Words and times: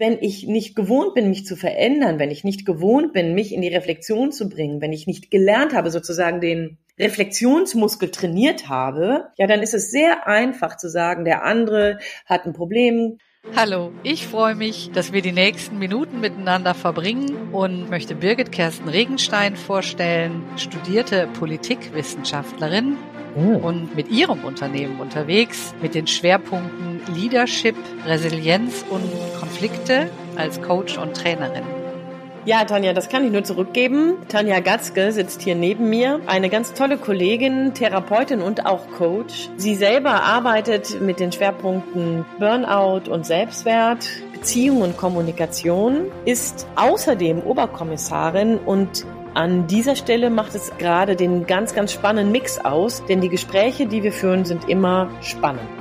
wenn 0.00 0.16
ich 0.18 0.46
nicht 0.46 0.74
gewohnt 0.74 1.12
bin, 1.12 1.28
mich 1.28 1.44
zu 1.44 1.56
verändern, 1.56 2.18
wenn 2.18 2.30
ich 2.30 2.42
nicht 2.42 2.64
gewohnt 2.64 3.12
bin, 3.12 3.34
mich 3.34 3.52
in 3.52 3.60
die 3.60 3.68
Reflexion 3.68 4.32
zu 4.32 4.48
bringen, 4.48 4.80
wenn 4.80 4.94
ich 4.94 5.06
nicht 5.06 5.30
gelernt 5.30 5.74
habe, 5.74 5.90
sozusagen 5.90 6.40
den 6.40 6.78
Reflexionsmuskel 6.98 8.10
trainiert 8.10 8.70
habe, 8.70 9.26
ja, 9.36 9.46
dann 9.46 9.62
ist 9.62 9.74
es 9.74 9.90
sehr 9.90 10.26
einfach 10.26 10.78
zu 10.78 10.88
sagen, 10.88 11.26
der 11.26 11.44
andere 11.44 11.98
hat 12.24 12.46
ein 12.46 12.54
Problem, 12.54 13.18
Hallo, 13.56 13.92
ich 14.02 14.26
freue 14.26 14.54
mich, 14.54 14.90
dass 14.92 15.12
wir 15.12 15.22
die 15.22 15.32
nächsten 15.32 15.78
Minuten 15.78 16.20
miteinander 16.20 16.74
verbringen 16.74 17.52
und 17.52 17.88
möchte 17.88 18.14
Birgit 18.14 18.52
Kersten 18.52 18.88
Regenstein 18.88 19.56
vorstellen, 19.56 20.42
studierte 20.56 21.26
Politikwissenschaftlerin 21.38 22.96
oh. 23.36 23.66
und 23.66 23.94
mit 23.96 24.10
ihrem 24.10 24.44
Unternehmen 24.44 25.00
unterwegs 25.00 25.74
mit 25.80 25.94
den 25.94 26.06
Schwerpunkten 26.06 27.00
Leadership, 27.14 27.76
Resilienz 28.06 28.84
und 28.90 29.10
Konflikte 29.38 30.10
als 30.36 30.60
Coach 30.62 30.98
und 30.98 31.16
Trainerin. 31.16 31.79
Ja, 32.50 32.64
Tanja, 32.64 32.92
das 32.92 33.08
kann 33.08 33.24
ich 33.24 33.30
nur 33.30 33.44
zurückgeben. 33.44 34.14
Tanja 34.26 34.58
Gatzke 34.58 35.12
sitzt 35.12 35.40
hier 35.42 35.54
neben 35.54 35.88
mir. 35.88 36.18
Eine 36.26 36.48
ganz 36.48 36.72
tolle 36.72 36.98
Kollegin, 36.98 37.74
Therapeutin 37.74 38.42
und 38.42 38.66
auch 38.66 38.90
Coach. 38.98 39.48
Sie 39.56 39.76
selber 39.76 40.24
arbeitet 40.24 41.00
mit 41.00 41.20
den 41.20 41.30
Schwerpunkten 41.30 42.24
Burnout 42.40 43.08
und 43.08 43.24
Selbstwert, 43.24 44.04
Beziehung 44.32 44.82
und 44.82 44.96
Kommunikation, 44.96 46.06
ist 46.24 46.66
außerdem 46.74 47.40
Oberkommissarin 47.40 48.58
und 48.58 49.06
an 49.34 49.68
dieser 49.68 49.94
Stelle 49.94 50.28
macht 50.28 50.56
es 50.56 50.72
gerade 50.76 51.14
den 51.14 51.46
ganz, 51.46 51.72
ganz 51.72 51.92
spannenden 51.92 52.32
Mix 52.32 52.58
aus, 52.58 53.04
denn 53.06 53.20
die 53.20 53.28
Gespräche, 53.28 53.86
die 53.86 54.02
wir 54.02 54.12
führen, 54.12 54.44
sind 54.44 54.68
immer 54.68 55.08
spannend. 55.22 55.79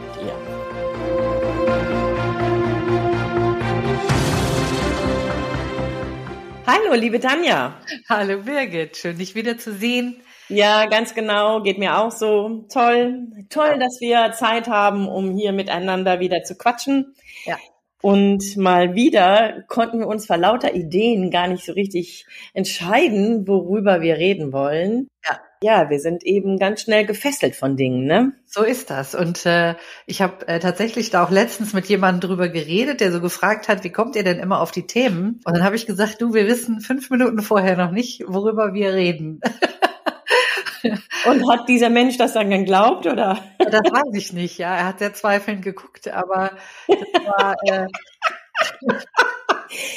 Hallo, 6.72 6.94
liebe 6.94 7.20
Tanja. 7.20 7.82
Hallo 8.08 8.44
Birgit, 8.44 8.95
schön 8.95 9.17
dich 9.17 9.34
wieder 9.34 9.58
zu 9.58 9.73
sehen. 9.73 10.22
Ja, 10.50 10.86
ganz 10.86 11.16
genau, 11.16 11.64
geht 11.64 11.80
mir 11.80 11.98
auch 11.98 12.12
so. 12.12 12.67
Toll, 12.72 13.23
toll, 13.50 13.80
dass 13.80 14.00
wir 14.02 14.34
Zeit 14.34 14.67
haben, 14.67 15.08
um 15.08 15.36
hier 15.36 15.52
miteinander 15.52 16.20
wieder 16.20 16.44
zu 16.44 16.56
quatschen. 16.56 17.16
Ja. 17.45 17.58
Und 18.03 18.56
mal 18.56 18.94
wieder 18.94 19.64
konnten 19.67 19.97
wir 19.97 20.08
uns 20.08 20.28
vor 20.28 20.38
lauter 20.38 20.75
Ideen 20.75 21.31
gar 21.31 21.47
nicht 21.47 21.66
so 21.66 21.73
richtig 21.73 22.28
entscheiden, 22.53 23.47
worüber 23.47 24.02
wir 24.02 24.17
reden 24.17 24.53
wollen. 24.53 25.08
Ja. 25.28 25.40
Ja, 25.62 25.90
wir 25.90 26.00
sind 26.00 26.24
eben 26.24 26.58
ganz 26.58 26.82
schnell 26.82 27.06
gefesselt 27.06 27.54
von 27.54 27.76
Dingen, 27.76 28.06
ne? 28.06 28.32
So 28.46 28.64
ist 28.64 28.90
das. 28.90 29.14
Und 29.14 29.46
äh, 29.46 29.76
ich 30.06 30.22
habe 30.22 30.48
äh, 30.48 30.60
tatsächlich 30.60 31.10
da 31.10 31.22
auch 31.22 31.32
letztens 31.32 31.74
mit 31.74 31.88
jemandem 31.88 32.30
drüber 32.30 32.48
geredet, 32.48 33.02
der 33.02 33.12
so 33.12 33.20
gefragt 33.20 33.68
hat, 33.68 33.84
wie 33.84 33.92
kommt 33.92 34.16
ihr 34.16 34.24
denn 34.24 34.40
immer 34.40 34.62
auf 34.62 34.72
die 34.72 34.88
Themen? 34.88 35.42
Und 35.44 35.54
dann 35.58 35.64
habe 35.66 35.76
ich 35.76 35.86
gesagt, 35.86 36.22
du, 36.22 36.34
wir 36.34 36.48
wissen 36.48 36.80
fünf 36.80 37.10
Minuten 37.10 37.42
vorher 37.42 37.76
noch 37.76 37.92
nicht, 37.92 38.24
worüber 38.26 38.74
wir 38.74 38.94
reden. 38.94 39.42
Und 41.26 41.52
hat 41.52 41.68
dieser 41.68 41.90
Mensch 41.90 42.18
das 42.18 42.34
dann 42.34 42.50
geglaubt, 42.50 43.06
oder? 43.06 43.38
Das 43.58 43.82
weiß 43.82 44.14
ich 44.14 44.32
nicht, 44.32 44.58
ja. 44.60 44.74
Er 44.74 44.86
hat 44.86 45.00
sehr 45.00 45.14
zweifelnd 45.14 45.62
geguckt, 45.62 46.08
aber 46.08 46.52
das 46.88 47.26
war, 47.26 47.56
äh, 47.66 47.88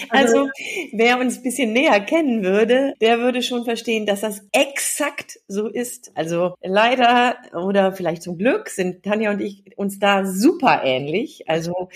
also, 0.09 0.33
also, 0.33 0.51
wer 0.93 1.19
uns 1.19 1.39
ein 1.39 1.43
bisschen 1.43 1.73
näher 1.73 2.01
kennen 2.01 2.43
würde, 2.43 2.95
der 3.01 3.19
würde 3.19 3.43
schon 3.43 3.65
verstehen, 3.65 4.07
dass 4.07 4.21
das 4.21 4.47
exakt 4.53 5.41
so 5.49 5.69
ist. 5.69 6.13
Also 6.15 6.55
leider 6.63 7.37
oder 7.53 7.93
vielleicht 7.93 8.23
zum 8.23 8.39
Glück 8.39 8.69
sind 8.69 9.03
Tanja 9.03 9.31
und 9.31 9.41
ich 9.41 9.77
uns 9.77 9.99
da 9.99 10.25
super 10.25 10.83
ähnlich. 10.85 11.49
Also 11.49 11.89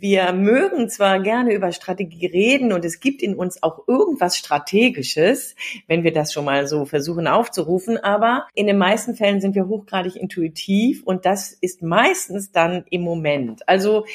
wir 0.00 0.32
mögen 0.32 0.88
zwar 0.88 1.20
gerne 1.20 1.52
über 1.52 1.72
Strategie 1.72 2.24
reden 2.24 2.72
und 2.72 2.86
es 2.86 3.00
gibt 3.00 3.22
in 3.22 3.34
uns 3.34 3.62
auch 3.62 3.86
irgendwas 3.86 4.36
Strategisches, 4.36 5.54
wenn 5.88 6.04
wir 6.04 6.12
das 6.12 6.32
schon 6.32 6.46
mal 6.46 6.66
so 6.66 6.86
versuchen 6.86 7.26
aufzurufen, 7.26 7.98
aber 7.98 8.46
in 8.54 8.66
den 8.66 8.78
meisten 8.78 9.14
Fällen 9.14 9.42
sind 9.42 9.54
wir 9.54 9.68
hochgradig 9.68 10.16
intuitiv 10.16 11.02
und 11.02 11.26
das 11.26 11.52
ist 11.52 11.82
meistens 11.82 12.50
dann 12.50 12.84
im 12.88 13.02
Moment. 13.02 13.68
Also 13.68 14.06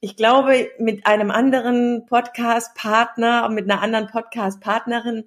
ich 0.00 0.16
glaube, 0.16 0.68
mit 0.78 1.06
einem 1.06 1.30
anderen 1.30 2.04
Podcast-Partner, 2.06 3.48
mit 3.48 3.70
einer 3.70 3.80
anderen 3.80 4.08
Podcast-Partnerin 4.08 5.24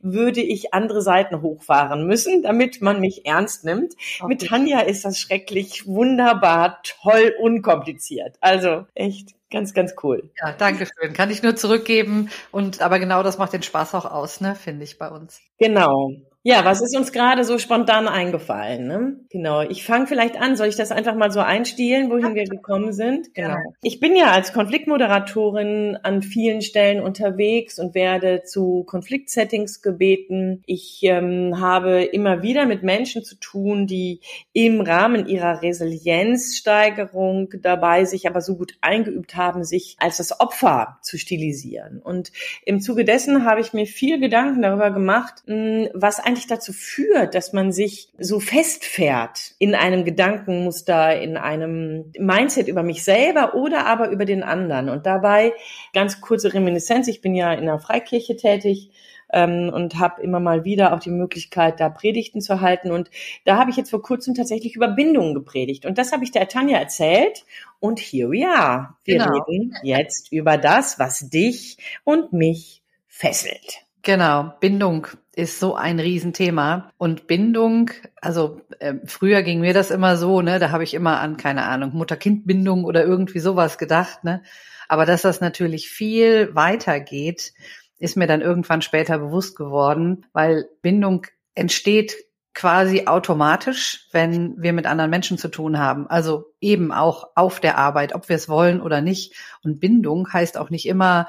würde 0.00 0.42
ich 0.42 0.74
andere 0.74 1.02
Seiten 1.02 1.40
hochfahren 1.40 2.06
müssen, 2.06 2.42
damit 2.42 2.82
man 2.82 3.00
mich 3.00 3.24
ernst 3.24 3.64
nimmt. 3.64 3.94
Okay. 4.18 4.28
Mit 4.28 4.46
Tanja 4.46 4.80
ist 4.80 5.04
das 5.04 5.18
schrecklich 5.18 5.86
wunderbar, 5.86 6.80
toll, 6.82 7.34
unkompliziert. 7.40 8.36
Also 8.40 8.86
echt 8.94 9.34
ganz, 9.50 9.72
ganz 9.72 9.94
cool. 10.02 10.30
Ja, 10.40 10.52
danke 10.52 10.86
schön. 10.86 11.12
Kann 11.12 11.30
ich 11.30 11.42
nur 11.42 11.56
zurückgeben. 11.56 12.30
Und 12.50 12.82
aber 12.82 12.98
genau 12.98 13.22
das 13.22 13.38
macht 13.38 13.52
den 13.52 13.62
Spaß 13.62 13.94
auch 13.94 14.04
aus, 14.04 14.40
ne, 14.40 14.54
finde 14.54 14.84
ich 14.84 14.98
bei 14.98 15.08
uns. 15.08 15.40
Genau. 15.58 16.12
Ja, 16.42 16.64
was 16.64 16.80
ist 16.80 16.96
uns 16.96 17.12
gerade 17.12 17.44
so 17.44 17.58
spontan 17.58 18.08
eingefallen? 18.08 18.86
Ne? 18.86 19.16
Genau. 19.28 19.60
Ich 19.60 19.84
fange 19.84 20.06
vielleicht 20.06 20.40
an. 20.40 20.56
Soll 20.56 20.68
ich 20.68 20.76
das 20.76 20.90
einfach 20.90 21.14
mal 21.14 21.30
so 21.30 21.40
einstielen, 21.40 22.10
wohin 22.10 22.34
wir 22.34 22.44
gekommen 22.44 22.94
sind? 22.94 23.34
Genau. 23.34 23.58
Ich 23.82 24.00
bin 24.00 24.16
ja 24.16 24.30
als 24.30 24.54
Konfliktmoderatorin 24.54 25.98
an 26.02 26.22
vielen 26.22 26.62
Stellen 26.62 27.02
unterwegs 27.02 27.78
und 27.78 27.94
werde 27.94 28.42
zu 28.42 28.84
Konfliktsettings 28.84 29.82
gebeten. 29.82 30.62
Ich 30.64 31.00
ähm, 31.02 31.60
habe 31.60 32.04
immer 32.04 32.42
wieder 32.42 32.64
mit 32.64 32.82
Menschen 32.82 33.22
zu 33.22 33.34
tun, 33.34 33.86
die 33.86 34.20
im 34.54 34.80
Rahmen 34.80 35.26
ihrer 35.26 35.60
Resilienzsteigerung 35.60 37.50
dabei 37.60 38.06
sich 38.06 38.26
aber 38.26 38.40
so 38.40 38.56
gut 38.56 38.78
eingeübt 38.80 39.36
haben, 39.36 39.62
sich 39.62 39.96
als 39.98 40.16
das 40.16 40.40
Opfer 40.40 41.00
zu 41.02 41.18
stilisieren. 41.18 42.00
Und 42.00 42.32
im 42.64 42.80
Zuge 42.80 43.04
dessen 43.04 43.44
habe 43.44 43.60
ich 43.60 43.74
mir 43.74 43.84
viel 43.84 44.18
Gedanken 44.18 44.62
darüber 44.62 44.90
gemacht, 44.90 45.42
hm, 45.46 45.90
was 45.92 46.29
eigentlich 46.30 46.46
dazu 46.46 46.72
führt, 46.72 47.34
dass 47.34 47.52
man 47.52 47.72
sich 47.72 48.08
so 48.18 48.38
festfährt 48.38 49.54
in 49.58 49.74
einem 49.74 50.04
Gedankenmuster, 50.04 51.20
in 51.20 51.36
einem 51.36 52.12
Mindset 52.18 52.68
über 52.68 52.84
mich 52.84 53.02
selber 53.02 53.54
oder 53.54 53.86
aber 53.86 54.10
über 54.10 54.24
den 54.24 54.44
anderen. 54.44 54.88
Und 54.88 55.06
dabei 55.06 55.52
ganz 55.92 56.20
kurze 56.20 56.54
Reminiszenz. 56.54 57.08
Ich 57.08 57.20
bin 57.20 57.34
ja 57.34 57.52
in 57.52 57.66
der 57.66 57.80
Freikirche 57.80 58.36
tätig 58.36 58.90
ähm, 59.32 59.72
und 59.74 59.98
habe 59.98 60.22
immer 60.22 60.38
mal 60.38 60.64
wieder 60.64 60.94
auch 60.94 61.00
die 61.00 61.10
Möglichkeit, 61.10 61.80
da 61.80 61.88
Predigten 61.88 62.40
zu 62.40 62.60
halten. 62.60 62.92
Und 62.92 63.10
da 63.44 63.56
habe 63.56 63.70
ich 63.70 63.76
jetzt 63.76 63.90
vor 63.90 64.02
kurzem 64.02 64.34
tatsächlich 64.34 64.76
über 64.76 64.88
Bindungen 64.88 65.34
gepredigt. 65.34 65.84
Und 65.84 65.98
das 65.98 66.12
habe 66.12 66.22
ich 66.22 66.30
der 66.30 66.46
Tanja 66.46 66.78
erzählt. 66.78 67.44
Und 67.80 67.98
here 67.98 68.30
we 68.30 68.46
are. 68.46 68.94
Wir 69.02 69.18
genau. 69.18 69.42
reden 69.48 69.74
jetzt 69.82 70.30
über 70.30 70.58
das, 70.58 71.00
was 71.00 71.28
dich 71.28 71.78
und 72.04 72.32
mich 72.32 72.82
fesselt. 73.08 73.84
Genau, 74.02 74.52
Bindung 74.60 75.08
ist 75.40 75.58
so 75.58 75.74
ein 75.74 75.98
Riesenthema. 75.98 76.92
Und 76.98 77.26
Bindung, 77.26 77.90
also 78.20 78.60
äh, 78.78 78.94
früher 79.06 79.42
ging 79.42 79.60
mir 79.60 79.72
das 79.72 79.90
immer 79.90 80.16
so, 80.16 80.42
ne, 80.42 80.58
da 80.58 80.70
habe 80.70 80.84
ich 80.84 80.94
immer 80.94 81.20
an, 81.20 81.36
keine 81.36 81.64
Ahnung, 81.64 81.92
Mutter-Kind-Bindung 81.94 82.84
oder 82.84 83.04
irgendwie 83.04 83.40
sowas 83.40 83.78
gedacht, 83.78 84.22
ne? 84.22 84.42
Aber 84.88 85.06
dass 85.06 85.22
das 85.22 85.40
natürlich 85.40 85.88
viel 85.88 86.54
weiter 86.54 87.00
geht, 87.00 87.52
ist 87.98 88.16
mir 88.16 88.26
dann 88.26 88.40
irgendwann 88.40 88.82
später 88.82 89.18
bewusst 89.18 89.56
geworden, 89.56 90.26
weil 90.32 90.68
Bindung 90.82 91.26
entsteht 91.54 92.16
quasi 92.54 93.06
automatisch, 93.06 94.08
wenn 94.10 94.60
wir 94.60 94.72
mit 94.72 94.86
anderen 94.86 95.10
Menschen 95.10 95.38
zu 95.38 95.48
tun 95.48 95.78
haben. 95.78 96.08
Also 96.08 96.52
eben 96.60 96.92
auch 96.92 97.28
auf 97.36 97.60
der 97.60 97.78
Arbeit, 97.78 98.14
ob 98.14 98.28
wir 98.28 98.36
es 98.36 98.48
wollen 98.48 98.80
oder 98.80 99.00
nicht. 99.00 99.34
Und 99.62 99.80
Bindung 99.80 100.32
heißt 100.32 100.58
auch 100.58 100.70
nicht 100.70 100.86
immer, 100.86 101.28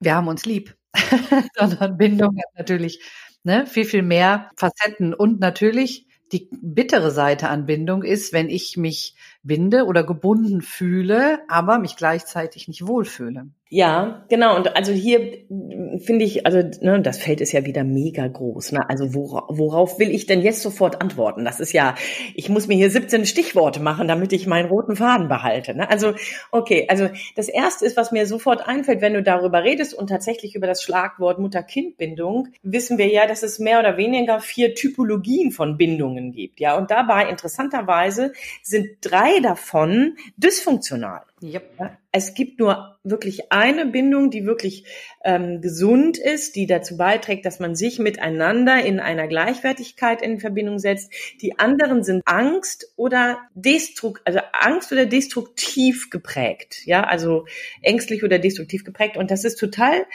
wir 0.00 0.14
haben 0.14 0.28
uns 0.28 0.44
lieb. 0.44 0.74
sondern 1.56 1.96
Bindung 1.96 2.36
hat 2.38 2.58
natürlich 2.58 3.00
ne, 3.42 3.66
viel, 3.66 3.84
viel 3.84 4.02
mehr 4.02 4.50
Facetten. 4.56 5.14
Und 5.14 5.40
natürlich 5.40 6.06
die 6.32 6.48
bittere 6.50 7.10
Seite 7.10 7.48
an 7.48 7.66
Bindung 7.66 8.02
ist, 8.02 8.32
wenn 8.32 8.48
ich 8.48 8.76
mich 8.76 9.14
binde 9.42 9.84
oder 9.84 10.04
gebunden 10.04 10.62
fühle, 10.62 11.40
aber 11.48 11.78
mich 11.78 11.96
gleichzeitig 11.96 12.66
nicht 12.66 12.86
wohlfühle. 12.86 13.50
Ja, 13.74 14.24
genau. 14.28 14.54
Und 14.54 14.76
also 14.76 14.92
hier 14.92 15.32
finde 15.98 16.24
ich, 16.24 16.46
also 16.46 16.62
ne, 16.80 17.02
das 17.02 17.18
Feld 17.18 17.40
ist 17.40 17.50
ja 17.50 17.64
wieder 17.64 17.82
mega 17.82 18.24
groß. 18.24 18.70
Ne? 18.70 18.88
Also 18.88 19.16
worauf, 19.16 19.46
worauf 19.48 19.98
will 19.98 20.14
ich 20.14 20.26
denn 20.26 20.42
jetzt 20.42 20.62
sofort 20.62 21.00
antworten? 21.02 21.44
Das 21.44 21.58
ist 21.58 21.72
ja, 21.72 21.96
ich 22.36 22.48
muss 22.48 22.68
mir 22.68 22.76
hier 22.76 22.88
17 22.88 23.26
Stichworte 23.26 23.80
machen, 23.80 24.06
damit 24.06 24.32
ich 24.32 24.46
meinen 24.46 24.68
roten 24.68 24.94
Faden 24.94 25.26
behalte. 25.26 25.74
Ne? 25.74 25.90
Also 25.90 26.14
okay, 26.52 26.86
also 26.88 27.08
das 27.34 27.48
erste 27.48 27.84
ist, 27.84 27.96
was 27.96 28.12
mir 28.12 28.28
sofort 28.28 28.64
einfällt, 28.68 29.00
wenn 29.00 29.14
du 29.14 29.24
darüber 29.24 29.64
redest 29.64 29.92
und 29.92 30.06
tatsächlich 30.06 30.54
über 30.54 30.68
das 30.68 30.80
Schlagwort 30.80 31.40
Mutter-Kind-Bindung, 31.40 32.50
wissen 32.62 32.96
wir 32.96 33.08
ja, 33.08 33.26
dass 33.26 33.42
es 33.42 33.58
mehr 33.58 33.80
oder 33.80 33.96
weniger 33.96 34.38
vier 34.38 34.76
Typologien 34.76 35.50
von 35.50 35.76
Bindungen 35.76 36.30
gibt. 36.30 36.60
Ja, 36.60 36.78
und 36.78 36.92
dabei 36.92 37.28
interessanterweise 37.28 38.34
sind 38.62 38.98
drei 39.00 39.40
davon 39.40 40.16
dysfunktional. 40.36 41.22
Yep. 41.42 41.98
Es 42.12 42.34
gibt 42.34 42.60
nur 42.60 42.96
wirklich 43.02 43.52
eine 43.52 43.86
Bindung, 43.86 44.30
die 44.30 44.46
wirklich 44.46 44.86
ähm, 45.24 45.60
gesund 45.60 46.16
ist, 46.16 46.54
die 46.54 46.66
dazu 46.66 46.96
beiträgt, 46.96 47.44
dass 47.44 47.58
man 47.58 47.74
sich 47.74 47.98
miteinander 47.98 48.84
in 48.84 49.00
einer 49.00 49.26
Gleichwertigkeit 49.26 50.22
in 50.22 50.38
Verbindung 50.38 50.78
setzt. 50.78 51.12
Die 51.42 51.58
anderen 51.58 52.04
sind 52.04 52.22
Angst 52.24 52.92
oder 52.96 53.38
destrukt, 53.54 54.22
also 54.24 54.38
Angst 54.52 54.92
oder 54.92 55.06
destruktiv 55.06 56.08
geprägt. 56.08 56.86
Ja, 56.86 57.02
also 57.02 57.46
ängstlich 57.82 58.22
oder 58.22 58.38
destruktiv 58.38 58.84
geprägt. 58.84 59.16
Und 59.16 59.30
das 59.30 59.44
ist 59.44 59.56
total 59.56 60.06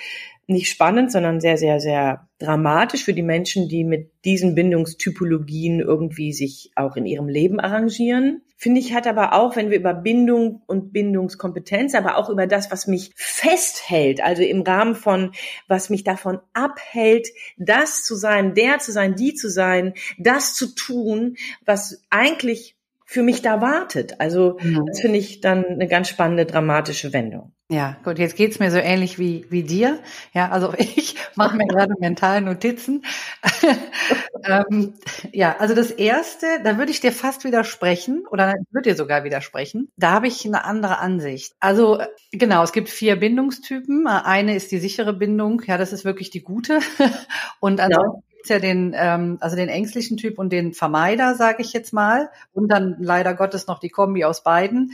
nicht 0.47 0.69
spannend, 0.69 1.11
sondern 1.11 1.41
sehr, 1.41 1.57
sehr, 1.57 1.79
sehr 1.79 2.27
dramatisch 2.39 3.03
für 3.03 3.13
die 3.13 3.21
Menschen, 3.21 3.67
die 3.67 3.83
mit 3.83 4.09
diesen 4.25 4.55
Bindungstypologien 4.55 5.79
irgendwie 5.79 6.33
sich 6.33 6.71
auch 6.75 6.95
in 6.95 7.05
ihrem 7.05 7.27
Leben 7.27 7.59
arrangieren. 7.59 8.41
Finde 8.61 8.81
ich, 8.81 8.93
hat 8.93 9.07
aber 9.07 9.31
auch, 9.31 9.55
wenn 9.55 9.69
wir 9.69 9.77
über 9.77 9.93
Bindung 9.93 10.61
und 10.67 10.91
Bindungskompetenz, 10.91 11.95
aber 11.95 12.17
auch 12.17 12.29
über 12.29 12.45
das, 12.45 12.69
was 12.71 12.87
mich 12.87 13.13
festhält, 13.15 14.21
also 14.21 14.43
im 14.43 14.63
Rahmen 14.63 14.95
von, 14.95 15.31
was 15.69 15.89
mich 15.89 16.03
davon 16.03 16.41
abhält, 16.51 17.29
das 17.55 18.03
zu 18.03 18.15
sein, 18.15 18.55
der 18.55 18.79
zu 18.79 18.91
sein, 18.91 19.15
die 19.15 19.33
zu 19.33 19.49
sein, 19.49 19.93
das 20.17 20.55
zu 20.55 20.75
tun, 20.75 21.37
was 21.63 22.03
eigentlich 22.09 22.75
für 23.11 23.23
mich 23.23 23.41
da 23.41 23.59
wartet. 23.59 24.21
Also 24.21 24.59
mhm. 24.61 24.85
das 24.85 24.99
finde 24.99 25.17
ich 25.17 25.41
dann 25.41 25.65
eine 25.65 25.87
ganz 25.87 26.09
spannende, 26.09 26.45
dramatische 26.45 27.11
Wendung. 27.11 27.53
Ja, 27.67 27.97
gut, 28.03 28.19
jetzt 28.19 28.35
geht's 28.35 28.59
mir 28.59 28.69
so 28.69 28.77
ähnlich 28.77 29.17
wie, 29.17 29.47
wie 29.49 29.63
dir. 29.63 29.97
Ja, 30.31 30.49
also 30.49 30.73
ich 30.77 31.15
mache 31.35 31.57
mir 31.57 31.65
gerade 31.65 31.95
mental 31.99 32.41
Notizen. 32.41 33.03
ähm, 34.45 34.93
ja, 35.31 35.55
also 35.57 35.73
das 35.73 35.89
erste, 35.89 36.45
da 36.63 36.77
würde 36.77 36.91
ich 36.91 36.99
dir 36.99 37.11
fast 37.11 37.45
widersprechen 37.45 38.25
oder 38.29 38.53
würde 38.69 38.91
dir 38.91 38.95
sogar 38.95 39.23
widersprechen. 39.23 39.91
Da 39.97 40.11
habe 40.11 40.27
ich 40.27 40.45
eine 40.45 40.63
andere 40.63 40.99
Ansicht. 40.99 41.53
Also 41.59 41.99
genau, 42.31 42.61
es 42.61 42.73
gibt 42.73 42.89
vier 42.89 43.15
Bindungstypen. 43.15 44.05
Eine 44.05 44.55
ist 44.55 44.71
die 44.71 44.77
sichere 44.77 45.13
Bindung, 45.13 45.63
ja, 45.65 45.79
das 45.79 45.93
ist 45.93 46.05
wirklich 46.05 46.29
die 46.29 46.43
gute. 46.43 46.79
Und 47.59 47.79
ansonsten 47.79 48.28
gibt's 48.39 48.49
ja 48.49 48.59
den, 48.59 48.95
ähm, 48.95 49.37
also 49.41 49.57
den 49.57 49.67
ängstlichen 49.67 50.15
Typ 50.15 50.39
und 50.39 50.53
den 50.53 50.73
Vermeider, 50.73 51.35
sage 51.35 51.61
ich 51.61 51.73
jetzt 51.73 51.91
mal. 51.91 52.29
Und 52.53 52.69
dann 52.69 52.95
leider 52.99 53.33
Gottes 53.33 53.67
noch 53.67 53.79
die 53.79 53.89
Kombi 53.89 54.23
aus 54.23 54.43
beiden. 54.43 54.93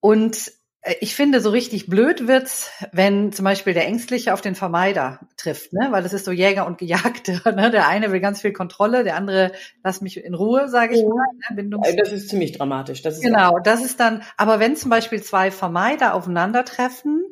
Und 0.00 0.50
äh, 0.80 0.94
ich 1.02 1.14
finde, 1.14 1.40
so 1.42 1.50
richtig 1.50 1.88
blöd 1.88 2.26
wird's, 2.26 2.70
wenn 2.90 3.32
zum 3.32 3.44
Beispiel 3.44 3.74
der 3.74 3.86
Ängstliche 3.86 4.32
auf 4.32 4.40
den 4.40 4.54
Vermeider 4.54 5.20
trifft, 5.36 5.74
ne? 5.74 5.88
weil 5.90 6.02
das 6.02 6.14
ist 6.14 6.24
so 6.24 6.32
Jäger 6.32 6.66
und 6.66 6.78
Gejagte. 6.78 7.42
Ne? 7.54 7.70
Der 7.70 7.86
eine 7.86 8.12
will 8.12 8.20
ganz 8.20 8.40
viel 8.40 8.54
Kontrolle, 8.54 9.04
der 9.04 9.16
andere 9.16 9.52
lass 9.84 10.00
mich 10.00 10.24
in 10.24 10.32
Ruhe, 10.32 10.68
sage 10.70 10.94
ich 10.94 11.02
mal. 11.02 11.26
Ne? 11.50 11.56
Bindungs 11.56 11.86
äh, 11.86 11.96
das 11.96 12.12
ist 12.12 12.30
ziemlich 12.30 12.52
dramatisch. 12.52 13.02
Das 13.02 13.16
ist 13.16 13.22
genau, 13.22 13.58
das 13.62 13.84
ist 13.84 14.00
dann, 14.00 14.22
aber 14.38 14.58
wenn 14.58 14.74
zum 14.74 14.88
Beispiel 14.88 15.22
zwei 15.22 15.50
Vermeider 15.50 16.14
aufeinandertreffen, 16.14 17.26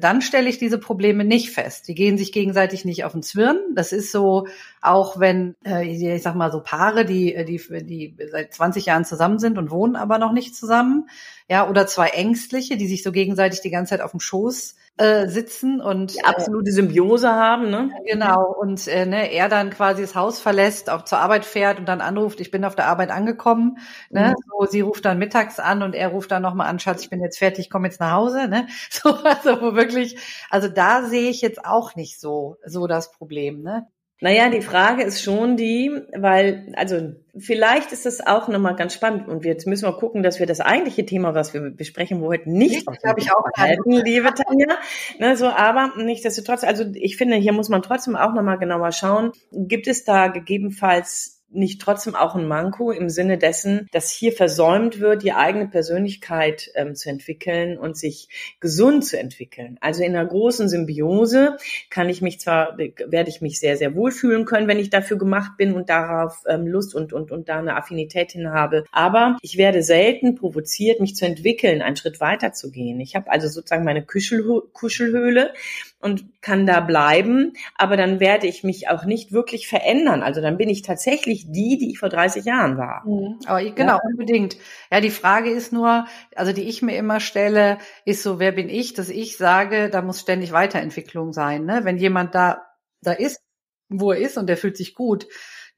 dann 0.00 0.22
stelle 0.22 0.48
ich 0.48 0.58
diese 0.58 0.78
Probleme 0.78 1.24
nicht 1.24 1.50
fest. 1.50 1.88
Die 1.88 1.94
gehen 1.94 2.18
sich 2.18 2.32
gegenseitig 2.32 2.84
nicht 2.84 3.04
auf 3.04 3.12
den 3.12 3.22
Zwirn. 3.22 3.58
Das 3.74 3.92
ist 3.92 4.12
so, 4.12 4.46
auch 4.80 5.18
wenn, 5.18 5.54
äh, 5.64 5.86
ich 5.86 6.22
sag 6.22 6.34
mal 6.34 6.52
so 6.52 6.60
Paare, 6.60 7.04
die, 7.04 7.34
die, 7.44 7.60
die 7.84 8.16
seit 8.30 8.54
20 8.54 8.86
Jahren 8.86 9.04
zusammen 9.04 9.38
sind 9.38 9.58
und 9.58 9.70
wohnen 9.70 9.96
aber 9.96 10.18
noch 10.18 10.32
nicht 10.32 10.54
zusammen, 10.56 11.08
ja, 11.48 11.68
oder 11.68 11.86
zwei 11.86 12.08
Ängstliche, 12.08 12.76
die 12.76 12.88
sich 12.88 13.02
so 13.02 13.12
gegenseitig 13.12 13.60
die 13.60 13.70
ganze 13.70 13.90
Zeit 13.90 14.00
auf 14.00 14.10
dem 14.10 14.20
Schoß 14.20 14.76
äh, 14.98 15.28
sitzen 15.28 15.80
und 15.80 16.14
die 16.14 16.24
absolute 16.24 16.72
Symbiose 16.72 17.28
haben, 17.30 17.70
ne? 17.70 17.90
Genau 18.06 18.54
und 18.60 18.86
äh, 18.88 19.04
ne, 19.06 19.30
er 19.32 19.48
dann 19.48 19.70
quasi 19.70 20.02
das 20.02 20.14
Haus 20.14 20.40
verlässt, 20.40 20.88
auch 20.90 21.02
zur 21.02 21.18
Arbeit 21.18 21.44
fährt 21.44 21.78
und 21.78 21.86
dann 21.86 22.00
anruft, 22.00 22.40
ich 22.40 22.50
bin 22.50 22.64
auf 22.64 22.74
der 22.76 22.86
Arbeit 22.86 23.10
angekommen, 23.10 23.78
ne? 24.10 24.30
Mhm. 24.30 24.42
So, 24.60 24.66
sie 24.70 24.80
ruft 24.80 25.04
dann 25.04 25.18
mittags 25.18 25.58
an 25.60 25.82
und 25.82 25.94
er 25.94 26.08
ruft 26.08 26.30
dann 26.30 26.42
nochmal 26.42 26.68
an, 26.68 26.78
Schatz, 26.78 27.02
ich 27.02 27.10
bin 27.10 27.20
jetzt 27.22 27.38
fertig, 27.38 27.68
komm 27.70 27.84
jetzt 27.84 28.00
nach 28.00 28.12
Hause, 28.12 28.48
ne? 28.48 28.66
So 28.90 29.10
also 29.22 29.60
wo 29.60 29.74
wirklich, 29.74 30.16
also 30.50 30.68
da 30.68 31.02
sehe 31.04 31.28
ich 31.30 31.42
jetzt 31.42 31.64
auch 31.64 31.94
nicht 31.94 32.18
so 32.20 32.56
so 32.64 32.86
das 32.86 33.10
Problem, 33.12 33.62
ne? 33.62 33.86
Naja, 34.20 34.48
die 34.48 34.62
Frage 34.62 35.02
ist 35.02 35.22
schon 35.22 35.58
die, 35.58 35.90
weil, 36.16 36.72
also 36.76 37.12
vielleicht 37.38 37.92
ist 37.92 38.06
das 38.06 38.26
auch 38.26 38.48
nochmal 38.48 38.74
ganz 38.74 38.94
spannend 38.94 39.28
und 39.28 39.44
jetzt 39.44 39.66
müssen 39.66 39.86
wir 39.86 39.92
gucken, 39.92 40.22
dass 40.22 40.40
wir 40.40 40.46
das 40.46 40.60
eigentliche 40.60 41.04
Thema, 41.04 41.34
was 41.34 41.52
wir 41.52 41.70
besprechen, 41.70 42.22
wo 42.22 42.28
heute 42.28 42.50
nicht, 42.50 42.88
das 42.88 42.96
habe 43.06 43.20
ich 43.20 43.30
auch 43.30 43.44
halten, 43.58 43.92
liebe 43.92 44.32
Tanja. 44.32 44.78
Ne, 45.18 45.36
so, 45.36 45.48
aber 45.48 45.92
nichtsdestotrotz, 45.98 46.64
also 46.64 46.84
ich 46.94 47.18
finde, 47.18 47.36
hier 47.36 47.52
muss 47.52 47.68
man 47.68 47.82
trotzdem 47.82 48.16
auch 48.16 48.32
nochmal 48.32 48.58
genauer 48.58 48.92
schauen. 48.92 49.32
Gibt 49.52 49.86
es 49.86 50.04
da 50.04 50.28
gegebenenfalls 50.28 51.35
nicht 51.56 51.80
trotzdem 51.80 52.14
auch 52.14 52.34
ein 52.34 52.46
Manko 52.46 52.90
im 52.90 53.08
Sinne 53.08 53.38
dessen, 53.38 53.88
dass 53.92 54.10
hier 54.10 54.32
versäumt 54.32 55.00
wird, 55.00 55.22
die 55.22 55.32
eigene 55.32 55.66
Persönlichkeit 55.66 56.70
ähm, 56.74 56.94
zu 56.94 57.08
entwickeln 57.08 57.78
und 57.78 57.96
sich 57.96 58.28
gesund 58.60 59.04
zu 59.04 59.18
entwickeln. 59.18 59.78
Also 59.80 60.02
in 60.02 60.14
einer 60.14 60.26
großen 60.26 60.68
Symbiose 60.68 61.56
kann 61.90 62.08
ich 62.08 62.22
mich 62.22 62.40
zwar, 62.40 62.76
werde 62.78 63.30
ich 63.30 63.40
mich 63.40 63.58
sehr, 63.58 63.76
sehr 63.76 63.94
wohlfühlen 63.94 64.44
können, 64.44 64.68
wenn 64.68 64.78
ich 64.78 64.90
dafür 64.90 65.18
gemacht 65.18 65.52
bin 65.56 65.72
und 65.72 65.88
darauf 65.88 66.42
ähm, 66.46 66.66
Lust 66.66 66.94
und, 66.94 67.12
und, 67.12 67.30
und 67.30 67.48
da 67.48 67.58
eine 67.58 67.76
Affinität 67.76 68.32
hin 68.32 68.50
habe. 68.50 68.84
Aber 68.92 69.36
ich 69.42 69.56
werde 69.56 69.82
selten 69.82 70.34
provoziert, 70.34 71.00
mich 71.00 71.16
zu 71.16 71.26
entwickeln, 71.26 71.82
einen 71.82 71.96
Schritt 71.96 72.20
weiter 72.20 72.52
zu 72.52 72.70
gehen. 72.70 73.00
Ich 73.00 73.16
habe 73.16 73.30
also 73.30 73.48
sozusagen 73.48 73.84
meine 73.84 74.04
Kuschelhöhle 74.04 75.52
und 75.98 76.42
kann 76.42 76.66
da 76.66 76.80
bleiben, 76.80 77.54
aber 77.74 77.96
dann 77.96 78.20
werde 78.20 78.46
ich 78.46 78.62
mich 78.62 78.88
auch 78.88 79.04
nicht 79.04 79.32
wirklich 79.32 79.66
verändern. 79.66 80.22
Also 80.22 80.40
dann 80.40 80.58
bin 80.58 80.68
ich 80.68 80.82
tatsächlich 80.82 81.50
die, 81.50 81.78
die 81.78 81.90
ich 81.90 81.98
vor 81.98 82.10
30 82.10 82.44
Jahren 82.44 82.76
war. 82.76 83.02
Mhm. 83.06 83.38
Aber 83.46 83.62
ich, 83.62 83.74
genau, 83.74 83.94
ja. 83.94 84.02
unbedingt. 84.04 84.56
Ja, 84.90 85.00
die 85.00 85.10
Frage 85.10 85.50
ist 85.50 85.72
nur, 85.72 86.06
also 86.34 86.52
die 86.52 86.68
ich 86.68 86.82
mir 86.82 86.96
immer 86.96 87.20
stelle, 87.20 87.78
ist 88.04 88.22
so, 88.22 88.38
wer 88.38 88.52
bin 88.52 88.68
ich, 88.68 88.94
dass 88.94 89.08
ich 89.08 89.36
sage, 89.36 89.88
da 89.88 90.02
muss 90.02 90.20
ständig 90.20 90.52
Weiterentwicklung 90.52 91.32
sein. 91.32 91.64
Ne? 91.64 91.80
Wenn 91.84 91.96
jemand 91.96 92.34
da, 92.34 92.62
da 93.02 93.12
ist, 93.12 93.40
wo 93.88 94.12
er 94.12 94.18
ist 94.18 94.36
und 94.36 94.48
der 94.48 94.56
fühlt 94.56 94.76
sich 94.76 94.94
gut, 94.94 95.26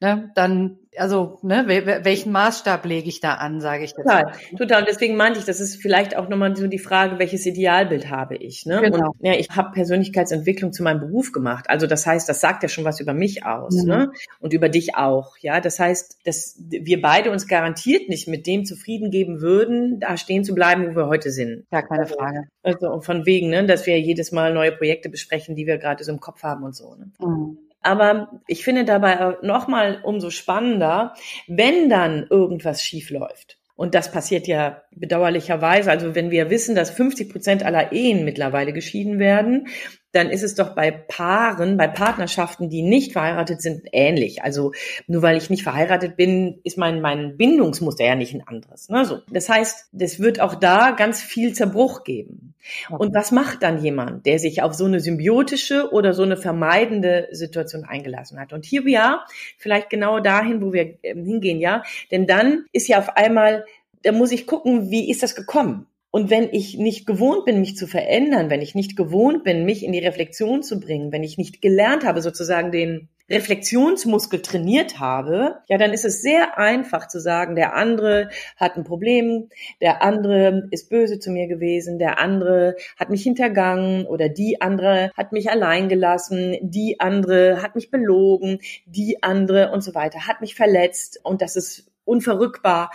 ne, 0.01 0.31
dann, 0.35 0.77
also, 0.97 1.39
ne, 1.43 1.65
welchen 2.03 2.31
Maßstab 2.31 2.85
lege 2.85 3.07
ich 3.07 3.19
da 3.19 3.35
an, 3.35 3.61
sage 3.61 3.83
ich. 3.83 3.93
Total, 3.93 4.33
total. 4.57 4.81
Und 4.81 4.89
deswegen 4.89 5.15
meinte 5.15 5.39
ich, 5.39 5.45
das 5.45 5.59
ist 5.59 5.81
vielleicht 5.81 6.17
auch 6.17 6.29
nochmal 6.29 6.55
so 6.55 6.67
die 6.67 6.79
Frage, 6.79 7.19
welches 7.19 7.45
Idealbild 7.45 8.09
habe 8.09 8.35
ich. 8.35 8.65
Ne? 8.65 8.81
Genau. 8.81 9.11
Und 9.17 9.25
ja, 9.25 9.33
ich 9.33 9.49
habe 9.51 9.71
Persönlichkeitsentwicklung 9.71 10.73
zu 10.73 10.83
meinem 10.83 10.99
Beruf 10.99 11.31
gemacht. 11.31 11.69
Also 11.69 11.87
das 11.87 12.05
heißt, 12.05 12.27
das 12.27 12.41
sagt 12.41 12.63
ja 12.63 12.69
schon 12.69 12.85
was 12.85 12.99
über 12.99 13.13
mich 13.13 13.45
aus, 13.45 13.75
mhm. 13.75 13.89
ne? 13.89 14.11
Und 14.39 14.53
über 14.53 14.67
dich 14.67 14.95
auch. 14.95 15.37
Ja, 15.37 15.61
das 15.61 15.79
heißt, 15.79 16.19
dass 16.25 16.57
wir 16.67 17.01
beide 17.01 17.31
uns 17.31 17.47
garantiert 17.47 18.09
nicht 18.09 18.27
mit 18.27 18.47
dem 18.47 18.65
zufrieden 18.65 19.11
geben 19.11 19.41
würden, 19.41 19.99
da 19.99 20.17
stehen 20.17 20.43
zu 20.43 20.55
bleiben, 20.55 20.91
wo 20.91 20.95
wir 20.95 21.07
heute 21.07 21.31
sind. 21.31 21.65
Ja, 21.71 21.81
keine 21.81 22.07
Frage. 22.07 22.47
Also 22.63 23.01
von 23.01 23.25
wegen, 23.25 23.49
ne, 23.49 23.65
dass 23.65 23.85
wir 23.85 23.99
jedes 23.99 24.31
Mal 24.31 24.53
neue 24.53 24.71
Projekte 24.71 25.09
besprechen, 25.09 25.55
die 25.55 25.67
wir 25.67 25.77
gerade 25.77 26.03
so 26.03 26.11
im 26.11 26.19
Kopf 26.19 26.43
haben 26.43 26.63
und 26.63 26.75
so. 26.75 26.95
Ne? 26.95 27.11
Mhm. 27.19 27.57
Aber 27.81 28.41
ich 28.47 28.63
finde 28.63 28.85
dabei 28.85 29.37
nochmal 29.41 30.01
umso 30.03 30.29
spannender, 30.29 31.13
wenn 31.47 31.89
dann 31.89 32.27
irgendwas 32.29 32.83
schief 32.83 33.09
läuft. 33.09 33.57
Und 33.75 33.95
das 33.95 34.11
passiert 34.11 34.45
ja 34.47 34.81
bedauerlicherweise. 34.91 35.89
Also 35.89 36.13
wenn 36.13 36.31
wir 36.31 36.49
wissen, 36.49 36.75
dass 36.75 36.89
50 36.91 37.31
Prozent 37.31 37.63
aller 37.63 37.93
Ehen 37.93 38.25
mittlerweile 38.25 38.73
geschieden 38.73 39.19
werden, 39.19 39.67
dann 40.11 40.29
ist 40.29 40.43
es 40.43 40.55
doch 40.55 40.75
bei 40.75 40.91
Paaren, 40.91 41.77
bei 41.77 41.87
Partnerschaften, 41.87 42.69
die 42.69 42.81
nicht 42.81 43.13
verheiratet 43.13 43.61
sind, 43.61 43.83
ähnlich. 43.91 44.43
Also 44.43 44.71
nur 45.07 45.21
weil 45.21 45.37
ich 45.37 45.49
nicht 45.49 45.63
verheiratet 45.63 46.17
bin, 46.17 46.59
ist 46.63 46.77
mein, 46.77 47.01
mein 47.01 47.37
Bindungsmuster 47.37 48.05
ja 48.05 48.15
nicht 48.15 48.33
ein 48.33 48.47
anderes. 48.47 48.89
Ne? 48.89 49.05
So. 49.05 49.19
Das 49.31 49.49
heißt, 49.49 49.89
es 49.99 50.19
wird 50.19 50.39
auch 50.39 50.55
da 50.55 50.91
ganz 50.91 51.21
viel 51.21 51.53
Zerbruch 51.53 52.03
geben. 52.03 52.55
Und 52.89 53.13
was 53.15 53.31
macht 53.31 53.63
dann 53.63 53.83
jemand, 53.83 54.25
der 54.25 54.39
sich 54.39 54.61
auf 54.61 54.73
so 54.73 54.85
eine 54.85 54.99
symbiotische 54.99 55.91
oder 55.91 56.13
so 56.13 56.23
eine 56.23 56.37
vermeidende 56.37 57.27
Situation 57.31 57.85
eingelassen 57.85 58.39
hat? 58.39 58.53
Und 58.53 58.65
hier 58.65 58.87
ja, 58.87 59.25
vielleicht 59.57 59.89
genau 59.89 60.19
dahin, 60.19 60.61
wo 60.61 60.73
wir 60.73 60.97
ähm, 61.03 61.25
hingehen, 61.25 61.59
ja. 61.59 61.83
Denn 62.11 62.25
dann 62.27 62.65
ist 62.71 62.87
ja 62.87 62.99
auf 62.99 63.15
einmal, 63.15 63.65
da 64.03 64.11
muss 64.11 64.31
ich 64.31 64.47
gucken, 64.47 64.89
wie 64.89 65.09
ist 65.09 65.23
das 65.23 65.35
gekommen? 65.35 65.85
Und 66.11 66.31
wenn 66.31 66.49
ich 66.51 66.77
nicht 66.77 67.05
gewohnt 67.05 67.45
bin, 67.45 67.59
mich 67.59 67.77
zu 67.77 67.85
verändern, 67.85 68.49
wenn 68.49 68.61
ich 68.61 68.73
nicht 68.73 68.95
gewohnt 68.95 69.43
bin, 69.43 69.65
mich 69.65 69.83
in 69.83 69.91
die 69.91 69.99
Reflexion 69.99 70.63
zu 70.63 70.79
bringen, 70.79 71.11
wenn 71.11 71.23
ich 71.23 71.37
nicht 71.37 71.61
gelernt 71.61 72.03
habe, 72.03 72.21
sozusagen 72.21 72.71
den 72.71 73.09
Reflexionsmuskel 73.29 74.41
trainiert 74.41 74.99
habe, 74.99 75.57
ja, 75.67 75.77
dann 75.77 75.93
ist 75.93 76.05
es 76.05 76.23
sehr 76.23 76.57
einfach 76.57 77.07
zu 77.07 77.19
sagen, 77.19 77.55
der 77.55 77.75
andere 77.75 78.29
hat 78.57 78.75
ein 78.75 78.83
Problem, 78.83 79.49
der 79.81 80.01
andere 80.01 80.67
ist 80.71 80.89
böse 80.89 81.19
zu 81.19 81.29
mir 81.29 81.47
gewesen, 81.47 81.99
der 81.99 82.19
andere 82.19 82.75
hat 82.97 83.11
mich 83.11 83.21
hintergangen 83.21 84.07
oder 84.07 84.29
die 84.29 84.61
andere 84.61 85.11
hat 85.15 85.31
mich 85.31 85.51
allein 85.51 85.89
gelassen, 85.89 86.57
die 86.61 86.99
andere 86.99 87.61
hat 87.61 87.75
mich 87.75 87.91
belogen, 87.91 88.59
die 88.87 89.21
andere 89.21 89.71
und 89.71 89.81
so 89.81 89.93
weiter 89.93 90.25
hat 90.25 90.41
mich 90.41 90.55
verletzt 90.55 91.19
und 91.23 91.43
das 91.43 91.55
ist 91.55 91.91
unverrückbar. 92.05 92.89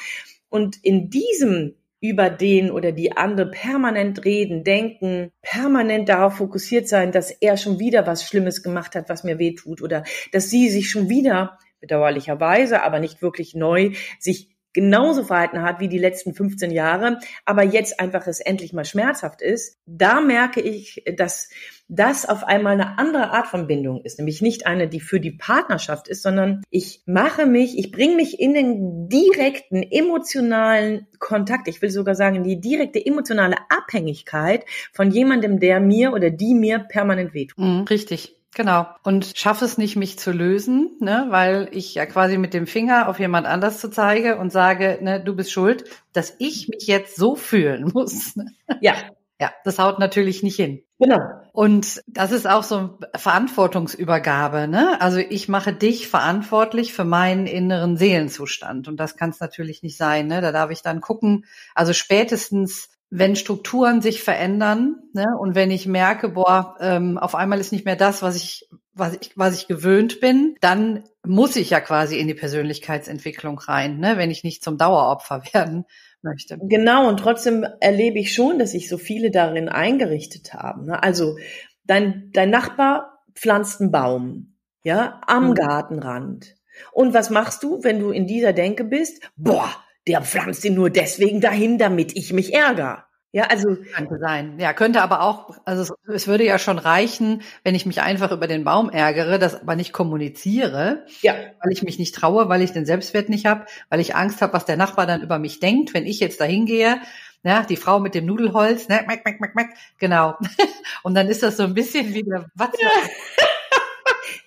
Und 0.49 0.83
in 0.83 1.11
diesem 1.11 1.77
über 2.05 2.29
den 2.29 2.71
oder 2.71 2.93
die 2.93 3.17
andere 3.17 3.51
permanent 3.51 4.27
reden, 4.27 4.63
denken, 4.63 5.31
permanent 5.41 6.07
darauf 6.07 6.37
fokussiert 6.37 6.87
sein, 6.87 7.13
dass 7.13 7.31
er 7.31 7.57
schon 7.57 7.79
wieder 7.79 8.07
was 8.07 8.29
Schlimmes 8.29 8.63
gemacht 8.63 8.95
hat, 8.95 9.09
was 9.09 9.25
mir 9.25 9.39
weh 9.39 9.55
tut 9.55 9.81
oder 9.81 10.05
dass 10.31 10.51
sie 10.51 10.69
sich 10.69 10.91
schon 10.91 11.09
wieder 11.09 11.59
bedauerlicherweise, 11.81 12.83
aber 12.83 13.01
nicht 13.01 13.23
wirklich 13.23 13.55
neu, 13.55 13.93
sich 14.19 14.54
genauso 14.75 15.25
verhalten 15.25 15.63
hat 15.63 15.81
wie 15.81 15.89
die 15.89 15.99
letzten 15.99 16.35
15 16.35 16.71
Jahre, 16.71 17.19
aber 17.47 17.63
jetzt 17.63 18.01
einfach 18.01 18.27
es 18.27 18.41
endlich 18.41 18.73
mal 18.73 18.85
schmerzhaft 18.85 19.41
ist, 19.41 19.79
da 19.87 20.21
merke 20.21 20.61
ich, 20.61 21.03
dass 21.17 21.49
das 21.89 22.27
auf 22.27 22.45
einmal 22.45 22.75
eine 22.75 22.99
andere 22.99 23.31
Art 23.31 23.47
von 23.47 23.67
Bindung 23.67 24.03
ist, 24.03 24.19
nämlich 24.19 24.43
nicht 24.43 24.67
eine, 24.67 24.89
die 24.89 25.01
für 25.01 25.21
die 25.21 25.33
Partnerschaft 25.33 26.09
ist, 26.09 26.23
sondern 26.23 26.63
ich 26.71 27.03
mache 27.07 27.47
mich, 27.47 27.79
ich 27.79 27.93
bringe 27.93 28.17
mich 28.17 28.41
in 28.41 28.55
den 28.55 29.09
direkten 29.09 29.83
emotionalen 29.83 31.07
Kontakt, 31.19 31.69
ich 31.69 31.81
will 31.83 31.91
sogar 31.91 32.15
sagen, 32.15 32.43
die 32.43 32.61
direkte 32.61 33.05
emotionale 33.05 33.57
Abhängigkeit 33.69 34.65
von 34.93 35.11
jemandem, 35.11 35.61
der 35.61 35.81
mir 35.81 36.13
oder 36.13 36.31
die 36.31 36.55
mir 36.55 36.79
permanent 36.81 37.35
wehtut. 37.35 37.59
Mhm, 37.59 37.83
richtig. 37.83 38.37
Genau. 38.55 38.87
Und 39.03 39.33
schaffe 39.37 39.65
es 39.65 39.79
nicht, 39.79 39.97
mich 39.97 40.19
zu 40.19 40.31
lösen, 40.31 40.97
ne, 41.01 41.27
weil 41.31 41.69
ich 41.73 41.95
ja 41.95 42.07
quasi 42.07 42.39
mit 42.39 42.55
dem 42.55 42.67
Finger 42.67 43.09
auf 43.09 43.19
jemand 43.19 43.47
anders 43.47 43.81
zu 43.81 43.91
zeige 43.91 44.39
und 44.39 44.53
sage, 44.53 44.99
ne, 45.03 45.21
du 45.23 45.35
bist 45.35 45.51
schuld, 45.53 45.85
dass 46.13 46.35
ich 46.39 46.69
mich 46.69 46.87
jetzt 46.87 47.17
so 47.17 47.35
fühlen 47.35 47.91
muss. 47.95 48.37
Ne? 48.37 48.47
Ja. 48.81 48.95
Ja, 49.41 49.53
das 49.65 49.81
haut 49.81 49.99
natürlich 49.99 50.45
nicht 50.45 50.55
hin. 50.55 50.85
Genau. 51.01 51.19
Und 51.53 52.01
das 52.07 52.31
ist 52.31 52.47
auch 52.47 52.63
so 52.63 52.99
Verantwortungsübergabe, 53.17 54.69
ne? 54.69 55.01
Also 55.01 55.19
ich 55.19 55.49
mache 55.49 55.73
dich 55.73 56.07
verantwortlich 56.07 56.93
für 56.95 57.05
meinen 57.05 57.49
inneren 57.49 57.97
Seelenzustand. 57.97 58.87
Und 58.87 58.97
das 58.99 59.17
kann 59.17 59.31
es 59.31 59.41
natürlich 59.41 59.83
nicht 59.83 59.97
sein, 59.97 60.29
ne? 60.29 60.41
Da 60.41 60.53
darf 60.53 60.71
ich 60.71 60.83
dann 60.83 61.01
gucken, 61.01 61.47
also 61.75 61.93
spätestens 61.93 62.91
wenn 63.11 63.37
Strukturen 63.37 64.01
sich 64.01 64.23
verändern 64.23 64.97
ne, 65.13 65.27
und 65.39 65.55
wenn 65.55 65.71
ich 65.71 65.87
merke, 65.87 66.31
boah, 66.31 66.77
ähm, 66.81 67.19
auf 67.19 67.35
einmal 67.35 67.61
ist 67.61 67.73
nicht 67.73 67.85
mehr 67.85 67.97
das, 67.97 68.23
was 68.23 68.37
ich, 68.37 68.69
was 68.93 69.15
ich, 69.15 69.31
was 69.37 69.57
ich 69.57 69.69
gewöhnt 69.69 70.21
bin, 70.21 70.57
dann 70.61 71.05
muss 71.25 71.57
ich 71.57 71.71
ja 71.71 71.81
quasi 71.81 72.19
in 72.19 72.27
die 72.27 72.35
Persönlichkeitsentwicklung 72.35 73.59
rein, 73.59 73.99
ne, 73.99 74.17
wenn 74.17 74.31
ich 74.31 74.45
nicht 74.45 74.65
zum 74.65 74.79
Daueropfer 74.79 75.43
werden 75.53 75.85
möchte. 76.23 76.59
Genau, 76.63 77.09
und 77.09 77.19
trotzdem 77.19 77.67
erlebe 77.81 78.19
ich 78.19 78.35
schon, 78.35 78.59
dass 78.59 78.73
sich 78.73 78.89
so 78.89 78.99
viele 78.99 79.31
darin 79.31 79.69
eingerichtet 79.69 80.55
haben. 80.55 80.87
Ne? 80.87 81.03
Also 81.03 81.37
dein, 81.85 82.31
dein 82.33 82.51
Nachbar 82.51 83.23
pflanzt 83.35 83.81
einen 83.81 83.91
Baum, 83.91 84.57
ja, 84.83 85.21
am 85.27 85.51
mhm. 85.51 85.55
Gartenrand. 85.55 86.57
Und 86.93 87.15
was 87.15 87.31
machst 87.31 87.63
du, 87.63 87.85
wenn 87.85 88.01
du 88.01 88.11
in 88.11 88.27
dieser 88.27 88.53
Denke 88.53 88.85
bist? 88.85 89.23
Boah, 89.37 89.71
der 90.07 90.23
pflanzt 90.23 90.65
ihn 90.65 90.75
nur 90.75 90.91
deswegen 90.91 91.41
dahin, 91.41 91.79
damit 91.79 92.17
ich 92.17 92.33
mich 92.33 92.53
ärgere. 92.55 93.05
Ja, 93.35 93.47
also 93.47 93.77
könnte 93.97 94.21
sein. 94.21 94.61
Ja, 94.61 94.73
könnte 94.73 95.03
aber 95.03 95.23
auch, 95.23 95.57
also 95.65 95.93
es 96.07 96.29
würde 96.29 96.45
ja 96.45 96.57
schon 96.57 96.79
reichen, 96.79 97.43
wenn 97.65 97.75
ich 97.75 97.85
mich 97.85 98.01
einfach 98.01 98.31
über 98.31 98.47
den 98.47 98.63
Baum 98.63 98.91
ärgere, 98.91 99.41
das 99.41 99.61
aber 99.61 99.75
nicht 99.75 99.93
kommuniziere, 99.93 101.05
ja. 101.21 101.35
weil 101.61 101.73
ich 101.73 101.83
mich 101.83 101.99
nicht 101.99 102.15
traue, 102.15 102.49
weil 102.49 102.63
ich 102.63 102.73
den 102.73 102.87
Selbstwert 102.87 103.29
nicht 103.29 103.45
habe, 103.45 103.67
weil 103.89 103.99
ich 103.99 104.15
Angst 104.15 104.41
habe, 104.41 104.53
was 104.53 104.67
der 104.67 104.77
Nachbar 104.77 105.09
dann 105.09 105.21
über 105.21 105.41
mich 105.41 105.59
denkt, 105.59 105.95
wenn 105.95 106.07
ich 106.07 106.21
jetzt 106.21 106.41
dahin 106.41 106.65
gehe. 106.65 107.01
Ja, 107.43 107.65
die 107.65 107.77
Frau 107.77 107.99
mit 107.99 108.15
dem 108.15 108.25
Nudelholz, 108.25 108.89
ne, 108.89 109.03
mack, 109.05 109.25
mack, 109.25 109.41
mack, 109.41 109.57
mack, 109.57 109.71
genau. 109.99 110.37
Und 111.03 111.15
dann 111.15 111.27
ist 111.27 111.43
das 111.43 111.57
so 111.57 111.65
ein 111.65 111.75
bisschen 111.75 112.15
wie 112.15 112.23
der 112.23 112.47
Watzlawick. 112.55 113.11
Ja. 113.39 113.45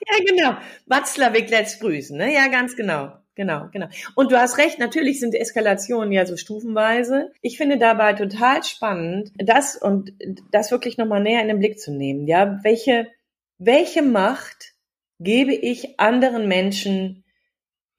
ja, 0.10 0.24
genau. 0.26 0.58
Watzlawick 0.86 1.50
lässt 1.50 1.80
grüßen, 1.82 2.18
ne? 2.18 2.34
Ja, 2.34 2.48
ganz 2.48 2.76
genau. 2.76 3.14
Genau, 3.38 3.68
genau. 3.72 3.86
Und 4.16 4.32
du 4.32 4.40
hast 4.40 4.58
recht, 4.58 4.80
natürlich 4.80 5.20
sind 5.20 5.36
Eskalationen 5.36 6.12
ja 6.12 6.26
so 6.26 6.38
stufenweise. 6.38 7.32
Ich 7.44 7.58
finde 7.58 7.78
dabei 7.78 8.14
total 8.14 8.64
spannend, 8.64 9.32
das 9.36 9.76
und 9.76 10.12
das 10.52 10.72
wirklich 10.72 10.98
nochmal 10.98 11.22
näher 11.22 11.44
in 11.44 11.48
den 11.48 11.60
Blick 11.60 11.80
zu 11.80 11.92
nehmen. 11.92 12.26
Ja, 12.26 12.60
welche, 12.64 13.12
welche 13.60 14.02
Macht 14.02 14.74
gebe 15.20 15.54
ich 15.54 16.00
anderen 16.00 16.48
Menschen 16.48 17.26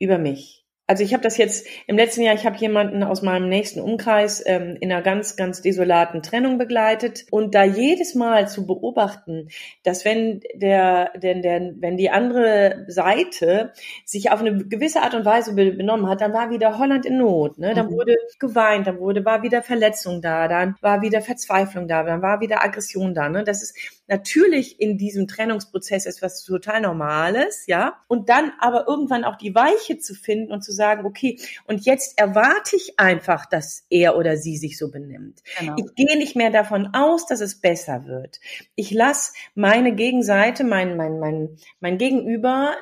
über 0.00 0.18
mich? 0.18 0.66
Also 0.88 1.04
ich 1.04 1.12
habe 1.12 1.22
das 1.22 1.36
jetzt 1.36 1.66
im 1.86 1.96
letzten 1.96 2.22
Jahr, 2.22 2.34
ich 2.34 2.46
habe 2.46 2.56
jemanden 2.56 3.02
aus 3.02 3.20
meinem 3.20 3.50
nächsten 3.50 3.80
Umkreis 3.80 4.42
ähm, 4.46 4.74
in 4.80 4.90
einer 4.90 5.02
ganz, 5.02 5.36
ganz 5.36 5.60
desolaten 5.60 6.22
Trennung 6.22 6.56
begleitet 6.56 7.26
und 7.30 7.54
da 7.54 7.62
jedes 7.62 8.14
Mal 8.14 8.48
zu 8.48 8.66
beobachten, 8.66 9.48
dass 9.84 10.06
wenn 10.06 10.40
der, 10.54 11.12
denn 11.14 11.42
der, 11.42 11.74
wenn 11.78 11.98
die 11.98 12.08
andere 12.08 12.86
Seite 12.88 13.74
sich 14.06 14.30
auf 14.30 14.40
eine 14.40 14.64
gewisse 14.64 15.02
Art 15.02 15.14
und 15.14 15.26
Weise 15.26 15.52
benommen 15.52 16.08
hat, 16.08 16.22
dann 16.22 16.32
war 16.32 16.48
wieder 16.48 16.78
Holland 16.78 17.04
in 17.04 17.18
Not, 17.18 17.58
ne? 17.58 17.74
Dann 17.74 17.88
mhm. 17.88 17.92
wurde 17.92 18.16
geweint, 18.38 18.86
dann 18.86 18.98
wurde 18.98 19.26
war 19.26 19.42
wieder 19.42 19.62
Verletzung 19.62 20.22
da, 20.22 20.48
dann 20.48 20.74
war 20.80 21.02
wieder 21.02 21.20
Verzweiflung 21.20 21.86
da, 21.86 22.02
dann 22.02 22.22
war 22.22 22.40
wieder 22.40 22.64
Aggression 22.64 23.12
da, 23.12 23.28
ne? 23.28 23.44
Das 23.44 23.62
ist 23.62 23.97
natürlich 24.08 24.80
in 24.80 24.98
diesem 24.98 25.28
Trennungsprozess 25.28 26.06
etwas 26.06 26.42
total 26.42 26.80
Normales, 26.80 27.64
ja. 27.66 27.98
Und 28.08 28.28
dann 28.28 28.52
aber 28.58 28.88
irgendwann 28.88 29.24
auch 29.24 29.36
die 29.36 29.54
Weiche 29.54 29.98
zu 29.98 30.14
finden 30.14 30.50
und 30.50 30.62
zu 30.62 30.72
sagen, 30.72 31.06
okay, 31.06 31.38
und 31.66 31.84
jetzt 31.84 32.18
erwarte 32.18 32.76
ich 32.76 32.98
einfach, 32.98 33.46
dass 33.46 33.84
er 33.90 34.16
oder 34.16 34.36
sie 34.36 34.56
sich 34.56 34.78
so 34.78 34.90
benimmt. 34.90 35.42
Genau. 35.58 35.76
Ich 35.76 35.94
gehe 35.94 36.18
nicht 36.18 36.36
mehr 36.36 36.50
davon 36.50 36.88
aus, 36.94 37.26
dass 37.26 37.40
es 37.40 37.60
besser 37.60 38.06
wird. 38.06 38.40
Ich 38.74 38.90
lasse 38.90 39.32
meine 39.54 39.94
Gegenseite, 39.94 40.64
mein, 40.64 40.96
mein, 40.96 41.20
mein, 41.20 41.56
mein 41.80 41.98
Gegenüber 41.98 42.76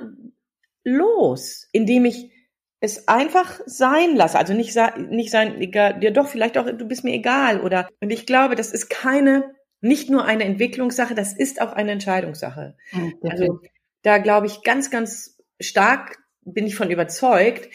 los, 0.85 1.69
indem 1.73 2.05
ich 2.05 2.31
es 2.79 3.09
einfach 3.09 3.61
sein 3.67 4.15
lasse. 4.15 4.39
Also 4.39 4.53
nicht, 4.53 4.77
nicht 5.11 5.31
sein, 5.33 5.61
egal, 5.61 5.99
dir 5.99 6.13
doch 6.13 6.29
vielleicht 6.29 6.57
auch, 6.57 6.67
du 6.67 6.87
bist 6.87 7.03
mir 7.03 7.15
egal 7.15 7.61
oder, 7.61 7.89
und 8.01 8.11
ich 8.11 8.27
glaube, 8.27 8.55
das 8.55 8.71
ist 8.71 8.89
keine 8.89 9.56
nicht 9.81 10.11
nur 10.11 10.25
eine 10.25 10.45
Entwicklungssache, 10.45 11.15
das 11.15 11.33
ist 11.33 11.61
auch 11.61 11.73
eine 11.73 11.93
Entscheidungssache. 11.93 12.77
Mhm, 12.93 13.15
also 13.23 13.61
da 14.03 14.19
glaube 14.19 14.47
ich 14.47 14.63
ganz, 14.63 14.91
ganz 14.91 15.39
stark 15.61 16.19
bin 16.45 16.67
ich 16.67 16.77
von 16.77 16.91
überzeugt. 16.91 17.69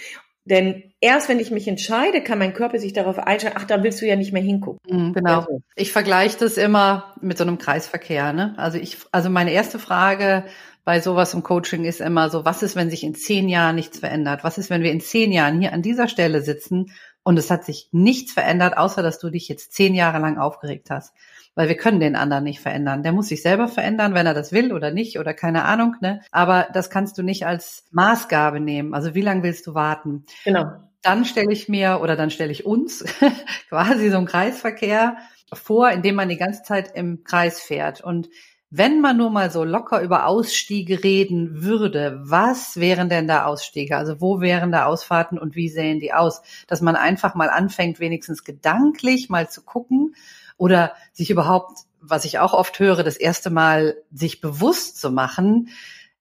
Denn 0.44 0.92
erst 1.02 1.30
wenn 1.30 1.40
ich 1.40 1.52
mich 1.52 1.68
entscheide, 1.68 2.24
kann 2.24 2.40
mein 2.40 2.54
Körper 2.54 2.80
sich 2.80 2.94
darauf 2.94 3.20
einstellen, 3.20 3.54
ach, 3.58 3.66
da 3.66 3.84
willst 3.84 4.02
du 4.02 4.08
ja 4.08 4.16
nicht 4.16 4.34
mehr 4.34 4.42
hingucken. 4.42 4.80
Mhm, 4.90 5.14
genau. 5.14 5.40
Also. 5.42 5.62
Ich 5.76 5.92
vergleiche 5.92 6.38
das 6.40 6.58
immer 6.58 7.14
mit 7.22 7.38
so 7.38 7.44
einem 7.44 7.60
Kreisverkehr. 7.60 8.34
Ne? 8.34 8.56
Also 8.58 8.80
ich, 8.80 8.98
also 9.12 9.30
meine 9.30 9.52
erste 9.52 9.78
Frage 9.78 10.46
bei 10.84 11.00
sowas 11.00 11.36
im 11.36 11.44
Coaching 11.44 11.86
ist 11.86 12.02
immer 12.02 12.32
so, 12.32 12.44
was 12.44 12.64
ist, 12.64 12.76
wenn 12.76 12.90
sich 12.90 13.04
in 13.04 13.14
zehn 13.14 13.50
Jahren 13.50 13.76
nichts 13.76 14.00
verändert? 14.00 14.44
Was 14.44 14.58
ist, 14.58 14.72
wenn 14.72 14.82
wir 14.82 14.92
in 14.92 15.02
zehn 15.02 15.32
Jahren 15.32 15.60
hier 15.60 15.74
an 15.74 15.84
dieser 15.84 16.08
Stelle 16.08 16.42
sitzen 16.42 16.92
und 17.22 17.38
es 17.38 17.52
hat 17.52 17.64
sich 17.64 17.90
nichts 17.92 18.32
verändert, 18.32 18.78
außer 18.78 19.04
dass 19.04 19.20
du 19.20 19.30
dich 19.30 19.48
jetzt 19.48 19.74
zehn 19.74 19.94
Jahre 19.94 20.18
lang 20.18 20.40
aufgeregt 20.40 20.90
hast? 20.90 21.14
Weil 21.56 21.68
wir 21.68 21.78
können 21.78 22.00
den 22.00 22.16
anderen 22.16 22.44
nicht 22.44 22.60
verändern. 22.60 23.04
Der 23.04 23.12
muss 23.12 23.28
sich 23.28 23.42
selber 23.42 23.68
verändern, 23.68 24.14
wenn 24.14 24.26
er 24.26 24.34
das 24.34 24.52
will 24.52 24.74
oder 24.74 24.92
nicht 24.92 25.20
oder 25.20 25.34
keine 25.34 25.66
Ahnung. 25.66 25.96
Ne? 26.02 26.22
Aber 26.32 26.68
das 26.74 26.90
kannst 26.90 27.18
du 27.18 27.24
nicht 27.24 27.46
als 27.46 27.86
Maßgabe 27.92 28.60
nehmen. 28.60 28.94
Also 28.94 29.16
wie 29.16 29.22
lange 29.22 29.44
willst 29.44 29.68
du 29.68 29.74
warten? 29.74 30.26
Genau. 30.46 30.72
Dann 31.02 31.26
stelle 31.26 31.52
ich 31.52 31.68
mir 31.68 32.00
oder 32.02 32.16
dann 32.16 32.30
stelle 32.30 32.52
ich 32.52 32.66
uns 32.66 33.04
quasi 33.70 34.10
so 34.10 34.18
einen 34.18 34.28
Kreisverkehr 34.28 35.18
vor, 35.52 35.90
in 35.92 36.02
dem 36.02 36.16
man 36.16 36.30
die 36.30 36.38
ganze 36.38 36.64
Zeit 36.64 36.92
im 36.96 37.24
Kreis 37.24 37.60
fährt 37.60 38.02
und 38.02 38.30
wenn 38.74 39.02
man 39.02 39.18
nur 39.18 39.30
mal 39.30 39.52
so 39.52 39.66
locker 39.66 40.02
über 40.02 40.26
Ausstiege 40.26 41.04
reden 41.04 41.62
würde, 41.62 42.22
was 42.24 42.80
wären 42.80 43.10
denn 43.10 43.28
da 43.28 43.44
Ausstiege? 43.44 43.98
Also 43.98 44.22
wo 44.22 44.40
wären 44.40 44.72
da 44.72 44.86
Ausfahrten 44.86 45.38
und 45.38 45.56
wie 45.56 45.68
sehen 45.68 46.00
die 46.00 46.14
aus? 46.14 46.42
Dass 46.68 46.80
man 46.80 46.96
einfach 46.96 47.36
mal 47.36 47.50
anfängt, 47.50 48.00
wenigstens 48.00 48.46
gedanklich 48.46 49.30
mal 49.30 49.50
zu 49.50 49.62
gucken, 49.64 50.16
oder 50.62 50.94
sich 51.12 51.32
überhaupt, 51.32 51.80
was 52.02 52.24
ich 52.24 52.38
auch 52.38 52.54
oft 52.54 52.78
höre, 52.78 53.02
das 53.02 53.18
erste 53.18 53.50
Mal 53.50 53.96
sich 54.14 54.42
bewusst 54.42 55.02
zu 55.02 55.10
machen, 55.10 55.70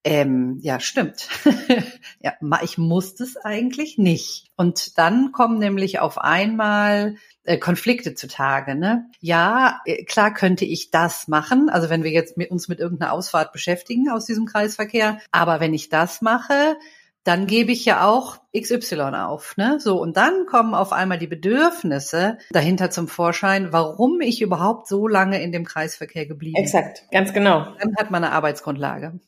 ähm, 0.02 0.58
ja, 0.62 0.80
stimmt. 0.80 1.28
ja, 2.20 2.32
ich 2.62 2.78
muss 2.78 3.14
das 3.16 3.36
eigentlich 3.36 3.98
nicht. 3.98 4.50
Und 4.56 4.96
dann 4.96 5.30
kommen 5.32 5.58
nämlich 5.58 5.98
auf 5.98 6.16
einmal 6.16 7.16
äh, 7.44 7.58
Konflikte 7.58 8.14
zutage. 8.14 8.76
Ne? 8.76 9.10
Ja, 9.20 9.82
äh, 9.84 10.04
klar 10.04 10.32
könnte 10.32 10.64
ich 10.64 10.90
das 10.90 11.28
machen. 11.28 11.68
Also 11.68 11.90
wenn 11.90 12.02
wir 12.02 12.10
jetzt 12.10 12.38
mit 12.38 12.50
uns 12.50 12.66
mit 12.66 12.80
irgendeiner 12.80 13.12
Ausfahrt 13.12 13.52
beschäftigen 13.52 14.08
aus 14.08 14.24
diesem 14.24 14.46
Kreisverkehr. 14.46 15.18
Aber 15.32 15.60
wenn 15.60 15.74
ich 15.74 15.90
das 15.90 16.22
mache, 16.22 16.78
dann 17.24 17.46
gebe 17.46 17.72
ich 17.72 17.84
ja 17.84 18.06
auch 18.08 18.38
XY 18.58 19.00
auf. 19.14 19.56
Ne? 19.56 19.78
So, 19.78 20.00
und 20.00 20.16
dann 20.16 20.46
kommen 20.46 20.74
auf 20.74 20.92
einmal 20.92 21.18
die 21.18 21.26
Bedürfnisse 21.26 22.38
dahinter 22.50 22.90
zum 22.90 23.08
Vorschein, 23.08 23.72
warum 23.72 24.20
ich 24.20 24.42
überhaupt 24.42 24.88
so 24.88 25.06
lange 25.06 25.42
in 25.42 25.52
dem 25.52 25.64
Kreisverkehr 25.64 26.26
geblieben 26.26 26.54
bin. 26.54 26.64
Exakt, 26.64 27.04
ganz 27.12 27.32
genau. 27.32 27.66
Dann 27.78 27.94
hat 27.98 28.10
man 28.10 28.24
eine 28.24 28.32
Arbeitsgrundlage. 28.32 29.20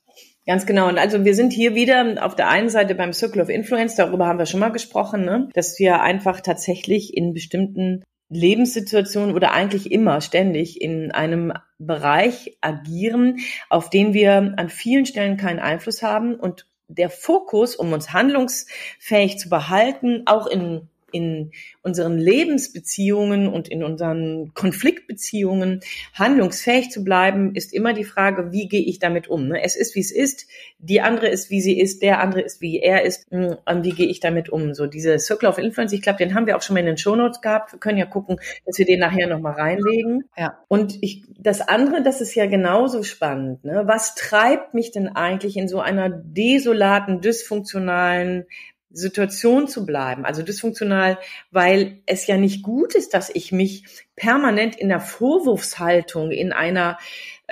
Ganz 0.47 0.67
genau. 0.67 0.89
Und 0.89 0.99
also 0.99 1.25
wir 1.25 1.35
sind 1.35 1.53
hier 1.53 1.75
wieder 1.75 2.17
auf 2.21 2.35
der 2.35 2.49
einen 2.49 2.69
Seite 2.69 2.95
beim 2.95 3.13
Circle 3.13 3.43
of 3.43 3.49
Influence, 3.49 3.95
darüber 3.95 4.27
haben 4.27 4.39
wir 4.39 4.47
schon 4.47 4.61
mal 4.61 4.73
gesprochen, 4.73 5.25
ne? 5.25 5.49
dass 5.55 5.79
wir 5.79 6.01
einfach 6.01 6.41
tatsächlich 6.41 7.17
in 7.17 7.33
bestimmten 7.33 8.03
Lebenssituationen 8.29 9.37
oder 9.37 9.53
eigentlich 9.53 9.93
immer 9.93 10.21
ständig 10.21 10.81
in 10.81 11.13
einem 11.13 11.53
Bereich 11.79 12.57
agieren, 12.61 13.39
auf 13.69 13.91
den 13.91 14.15
wir 14.15 14.55
an 14.57 14.69
vielen 14.69 15.07
Stellen 15.07 15.37
keinen 15.37 15.61
Einfluss 15.61 16.03
haben 16.03 16.35
und 16.35 16.67
der 16.95 17.11
Fokus, 17.11 17.77
um 17.77 17.93
uns 17.93 18.13
handlungsfähig 18.13 19.39
zu 19.39 19.49
behalten, 19.49 20.23
auch 20.27 20.47
in 20.47 20.89
in 21.13 21.53
unseren 21.83 22.19
Lebensbeziehungen 22.19 23.49
und 23.49 23.69
in 23.69 23.85
unseren 23.85 24.53
Konfliktbeziehungen 24.55 25.81
handlungsfähig 26.15 26.91
zu 26.91 27.05
bleiben, 27.05 27.55
ist 27.55 27.73
immer 27.73 27.93
die 27.93 28.05
Frage, 28.05 28.53
wie 28.53 28.69
gehe 28.69 28.83
ich 28.83 28.99
damit 28.99 29.29
um? 29.29 29.49
Ne? 29.49 29.63
Es 29.63 29.77
ist, 29.77 29.95
wie 29.95 30.01
es 30.01 30.13
ist. 30.13 30.47
Die 30.79 31.01
andere 31.01 31.29
ist, 31.29 31.51
wie 31.51 31.61
sie 31.61 31.79
ist. 31.79 32.03
Der 32.03 32.21
andere 32.21 32.43
ist, 32.43 32.61
wie 32.61 32.81
er 32.81 33.03
ist. 33.03 33.31
Hm, 33.31 33.57
wie 33.83 33.91
gehe 33.91 34.09
ich 34.09 34.21
damit 34.21 34.49
um? 34.49 34.75
So 34.75 34.87
diese 34.87 35.19
Circle 35.19 35.49
of 35.49 35.59
Influence, 35.59 35.93
ich 35.93 36.03
glaube, 36.03 36.19
den 36.19 36.35
haben 36.35 36.47
wir 36.47 36.57
auch 36.57 36.63
schon 36.63 36.75
mal 36.75 36.81
in 36.81 36.87
den 36.87 36.99
Shownotes 36.99 37.41
gehabt. 37.41 37.73
Wir 37.73 37.79
können 37.79 37.99
ja 37.99 38.07
gucken, 38.07 38.39
dass 38.67 38.79
wir 38.79 38.87
den 38.87 39.01
nachher 39.01 39.27
nochmal 39.27 39.55
reinlegen. 39.55 40.25
Ja. 40.37 40.59
Und 40.69 41.03
ich, 41.03 41.25
das 41.39 41.61
andere, 41.61 42.03
das 42.03 42.21
ist 42.21 42.35
ja 42.35 42.47
genauso 42.47 43.03
spannend. 43.03 43.65
Ne? 43.65 43.83
Was 43.87 44.15
treibt 44.15 44.75
mich 44.75 44.91
denn 44.91 45.09
eigentlich 45.09 45.57
in 45.57 45.69
so 45.69 45.81
einer 45.81 46.09
desolaten, 46.09 47.21
dysfunktionalen 47.21 48.47
Situation 48.93 49.69
zu 49.69 49.87
bleiben, 49.87 50.25
also 50.25 50.43
dysfunktional, 50.43 51.19
weil 51.51 52.03
es 52.07 52.27
ja 52.27 52.37
nicht 52.37 52.63
gut 52.63 52.95
ist, 52.95 53.15
dass 53.15 53.31
ich 53.31 53.53
mich 53.53 53.85
permanent 54.17 54.77
in 54.77 54.89
der 54.89 55.01
Vorwurfshaltung, 55.01 56.31
in 56.31 56.53
einer 56.53 56.99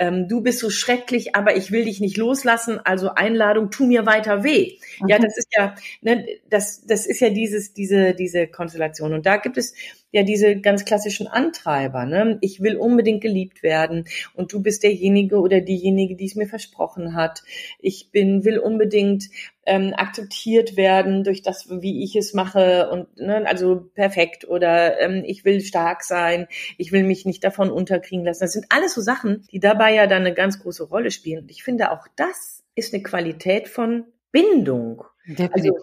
ähm, 0.01 0.27
du 0.27 0.41
bist 0.41 0.57
so 0.57 0.71
schrecklich, 0.71 1.35
aber 1.35 1.55
ich 1.55 1.71
will 1.71 1.85
dich 1.85 1.99
nicht 1.99 2.17
loslassen, 2.17 2.79
also 2.83 3.09
Einladung, 3.13 3.69
tu 3.69 3.85
mir 3.85 4.07
weiter 4.07 4.43
weh. 4.43 4.77
Mhm. 4.99 5.07
Ja, 5.07 5.19
das 5.19 5.37
ist 5.37 5.49
ja, 5.55 5.75
ne, 6.01 6.25
das, 6.49 6.85
das 6.87 7.05
ist 7.05 7.19
ja 7.19 7.29
dieses, 7.29 7.73
diese, 7.73 8.15
diese 8.15 8.47
Konstellation. 8.47 9.13
Und 9.13 9.27
da 9.27 9.37
gibt 9.37 9.57
es 9.57 9.75
ja 10.11 10.23
diese 10.23 10.59
ganz 10.59 10.85
klassischen 10.85 11.27
Antreiber. 11.27 12.05
Ne? 12.05 12.39
Ich 12.41 12.61
will 12.61 12.77
unbedingt 12.77 13.21
geliebt 13.21 13.61
werden 13.61 14.05
und 14.33 14.51
du 14.51 14.61
bist 14.61 14.81
derjenige 14.81 15.39
oder 15.39 15.61
diejenige, 15.61 16.15
die 16.15 16.25
es 16.25 16.35
mir 16.35 16.47
versprochen 16.47 17.15
hat. 17.15 17.43
Ich 17.79 18.09
bin, 18.11 18.43
will 18.43 18.57
unbedingt 18.57 19.25
ähm, 19.65 19.93
akzeptiert 19.95 20.75
werden 20.75 21.23
durch 21.23 21.43
das, 21.43 21.69
wie 21.69 22.03
ich 22.03 22.15
es 22.15 22.33
mache 22.33 22.89
und 22.89 23.15
ne, 23.17 23.45
also 23.47 23.89
perfekt 23.93 24.47
oder 24.47 24.99
ähm, 24.99 25.23
ich 25.25 25.45
will 25.45 25.61
stark 25.61 26.03
sein, 26.03 26.47
ich 26.77 26.91
will 26.91 27.03
mich 27.03 27.25
nicht 27.25 27.43
davon 27.43 27.71
unterkriegen 27.71 28.25
lassen. 28.25 28.43
Das 28.43 28.53
sind 28.53 28.65
alles 28.69 28.93
so 28.93 29.01
Sachen, 29.01 29.47
die 29.51 29.59
dabei 29.59 29.93
ja 29.93 30.07
dann 30.07 30.21
eine 30.21 30.33
ganz 30.33 30.59
große 30.59 30.83
Rolle 30.83 31.11
spielen. 31.11 31.43
Und 31.43 31.51
ich 31.51 31.63
finde 31.63 31.91
auch 31.91 32.07
das 32.15 32.63
ist 32.75 32.93
eine 32.93 33.03
Qualität 33.03 33.67
von 33.67 34.05
Bindung. 34.31 35.03
Also, 35.51 35.77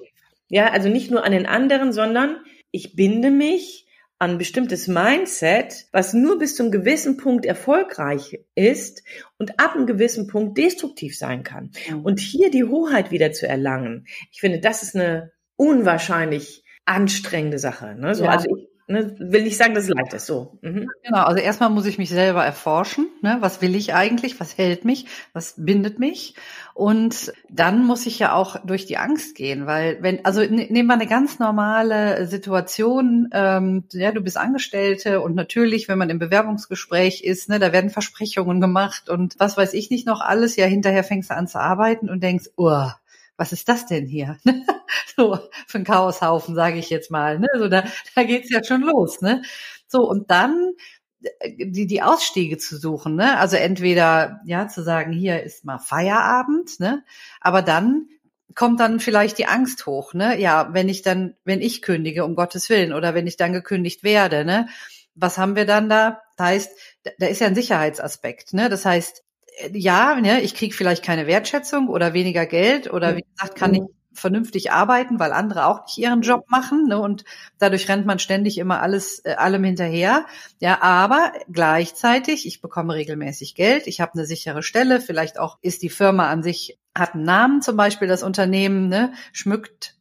ja, 0.49 0.71
also 0.71 0.89
nicht 0.89 1.11
nur 1.11 1.25
an 1.25 1.33
den 1.33 1.47
anderen, 1.47 1.93
sondern 1.93 2.39
ich 2.71 2.97
binde 2.97 3.31
mich 3.31 3.87
an 4.19 4.37
bestimmtes 4.37 4.89
Mindset, 4.89 5.87
was 5.93 6.13
nur 6.13 6.39
bis 6.39 6.57
zum 6.57 6.73
gewissen 6.73 7.17
Punkt 7.19 7.47
erfolgreich 7.47 8.41
ist 8.57 9.05
und 9.39 9.61
ab 9.61 9.77
einem 9.77 9.87
gewissen 9.87 10.27
Punkt 10.27 10.59
destruktiv 10.59 11.17
sein 11.17 11.45
kann. 11.45 11.71
Und 12.03 12.19
hier 12.19 12.51
die 12.51 12.65
Hoheit 12.65 13.13
wieder 13.13 13.33
zu 13.33 13.47
erlangen, 13.47 14.07
ich 14.33 14.41
finde, 14.41 14.59
das 14.59 14.83
ist 14.83 14.97
eine 14.97 15.33
unwahrscheinlich 15.57 16.65
anstrengende 16.85 17.59
Sache. 17.59 17.95
Ne? 17.95 18.15
So, 18.15 18.25
ja. 18.25 18.31
Also 18.31 18.49
ich 18.57 18.69
Ne, 18.91 19.15
will 19.19 19.43
nicht 19.43 19.59
sagen, 19.59 19.75
dass 19.75 19.85
es 19.85 19.91
leicht 19.91 20.15
ist. 20.15 20.25
So. 20.25 20.59
Mhm. 20.63 20.89
Genau, 21.03 21.23
also 21.25 21.39
erstmal 21.43 21.69
muss 21.69 21.85
ich 21.85 21.99
mich 21.99 22.09
selber 22.09 22.43
erforschen. 22.43 23.07
Ne? 23.21 23.37
Was 23.41 23.61
will 23.61 23.75
ich 23.75 23.93
eigentlich? 23.93 24.41
Was 24.41 24.57
hält 24.57 24.87
mich? 24.87 25.05
Was 25.35 25.57
bindet 25.59 25.99
mich? 25.99 26.35
Und 26.73 27.35
dann 27.51 27.85
muss 27.85 28.07
ich 28.07 28.19
ja 28.19 28.33
auch 28.33 28.57
durch 28.65 28.87
die 28.87 28.97
Angst 28.97 29.35
gehen, 29.35 29.67
weil 29.67 30.03
wenn, 30.03 30.25
also 30.25 30.41
nehmen 30.41 30.87
wir 30.87 30.95
eine 30.95 31.07
ganz 31.07 31.39
normale 31.39 32.27
Situation, 32.27 33.29
ähm, 33.33 33.85
ja, 33.93 34.11
du 34.11 34.23
bist 34.23 34.39
Angestellte 34.39 35.21
und 35.21 35.35
natürlich, 35.35 35.89
wenn 35.89 35.99
man 35.99 36.09
im 36.09 36.19
Bewerbungsgespräch 36.19 37.23
ist, 37.23 37.51
ne, 37.51 37.59
da 37.59 37.73
werden 37.75 37.91
Versprechungen 37.91 38.59
gemacht 38.59 39.11
und 39.11 39.35
was 39.39 39.59
weiß 39.59 39.75
ich 39.75 39.91
nicht 39.91 40.07
noch 40.07 40.23
alles, 40.23 40.57
ja, 40.57 40.65
hinterher 40.65 41.05
fängst 41.05 41.29
du 41.29 41.35
an 41.35 41.47
zu 41.47 41.61
arbeiten 41.61 42.09
und 42.09 42.23
denkst, 42.23 42.47
oh, 42.57 42.87
was 43.39 43.53
ist 43.53 43.69
das 43.69 43.87
denn 43.87 44.07
hier? 44.07 44.37
so 45.17 45.39
für 45.67 45.79
ein 45.79 45.85
Chaoshaufen, 45.85 46.55
sage 46.55 46.79
ich 46.79 46.91
jetzt 46.91 47.11
mal. 47.11 47.39
Ne? 47.39 47.47
So, 47.57 47.69
da, 47.69 47.85
da 48.15 48.25
geht's 48.25 48.51
ja 48.51 48.63
schon 48.63 48.83
los. 48.83 49.23
Ne? 49.23 49.43
So, 49.87 50.07
und 50.07 50.31
dann 50.31 50.73
äh, 51.23 51.67
die, 51.67 51.87
die 51.87 52.03
Ausstiege 52.03 52.59
zu 52.59 52.77
suchen, 52.77 53.15
ne? 53.15 53.39
Also 53.39 53.57
entweder 53.57 54.41
ja 54.45 54.69
zu 54.69 54.83
sagen, 54.83 55.13
hier 55.13 55.43
ist 55.43 55.65
mal 55.65 55.79
Feierabend, 55.79 56.81
ne? 56.81 57.05
Aber 57.41 57.63
dann 57.63 58.09
kommt 58.55 58.81
dann 58.81 58.99
vielleicht 58.99 59.39
die 59.39 59.47
Angst 59.47 59.87
hoch, 59.87 60.15
ne? 60.15 60.39
Ja, 60.41 60.75
wenn 60.75 60.89
ich 60.89 61.03
dann, 61.03 61.37
wenn 61.45 61.61
ich 61.61 61.81
kündige, 61.81 62.25
um 62.25 62.35
Gottes 62.35 62.69
Willen, 62.69 62.93
oder 62.93 63.15
wenn 63.15 63.27
ich 63.29 63.37
dann 63.37 63.53
gekündigt 63.53 64.03
werde, 64.03 64.45
ne? 64.45 64.69
Was 65.15 65.39
haben 65.39 65.57
wir 65.57 65.65
dann 65.65 65.89
da? 65.89 66.23
Das 66.37 66.47
heißt, 66.47 66.71
da 67.19 67.27
ist 67.27 67.41
ja 67.41 67.47
ein 67.47 67.55
Sicherheitsaspekt, 67.55 68.53
ne? 68.53 68.69
Das 68.69 68.85
heißt, 68.85 69.25
ja, 69.73 70.15
ne, 70.21 70.41
ich 70.41 70.55
kriege 70.55 70.75
vielleicht 70.75 71.05
keine 71.05 71.27
Wertschätzung 71.27 71.89
oder 71.89 72.13
weniger 72.13 72.47
Geld 72.47 72.93
oder 72.93 73.17
wie 73.17 73.25
gesagt, 73.35 73.57
kann 73.57 73.75
ich 73.75 73.83
vernünftig 74.13 74.73
arbeiten, 74.73 75.19
weil 75.19 75.33
andere 75.33 75.67
auch 75.67 75.87
nicht 75.87 75.99
ihren 75.99 76.23
Job 76.23 76.45
machen 76.49 76.87
ne, 76.89 76.99
und 76.99 77.25
dadurch 77.59 77.89
rennt 77.89 78.07
man 78.07 78.19
ständig 78.19 78.59
immer 78.59 78.81
alles 78.81 79.25
äh, 79.25 79.35
allem 79.35 79.65
hinterher. 79.65 80.27
Ja, 80.61 80.83
aber 80.83 81.33
gleichzeitig 81.51 82.47
ich 82.47 82.61
bekomme 82.61 82.95
regelmäßig 82.95 83.55
Geld, 83.55 83.87
ich 83.87 84.01
habe 84.01 84.15
eine 84.15 84.27
sichere 84.27 84.63
Stelle, 84.63 85.01
vielleicht 85.01 85.39
auch 85.39 85.59
ist 85.63 85.83
die 85.83 85.91
Firma 85.91 86.29
an 86.29 86.43
sich 86.43 86.79
hat 86.97 87.15
einen 87.15 87.25
Namen, 87.25 87.63
zum 87.63 87.77
Beispiel 87.77 88.09
das 88.09 88.23
Unternehmen 88.23 88.89
ne, 88.89 89.13
schmückt 89.33 89.98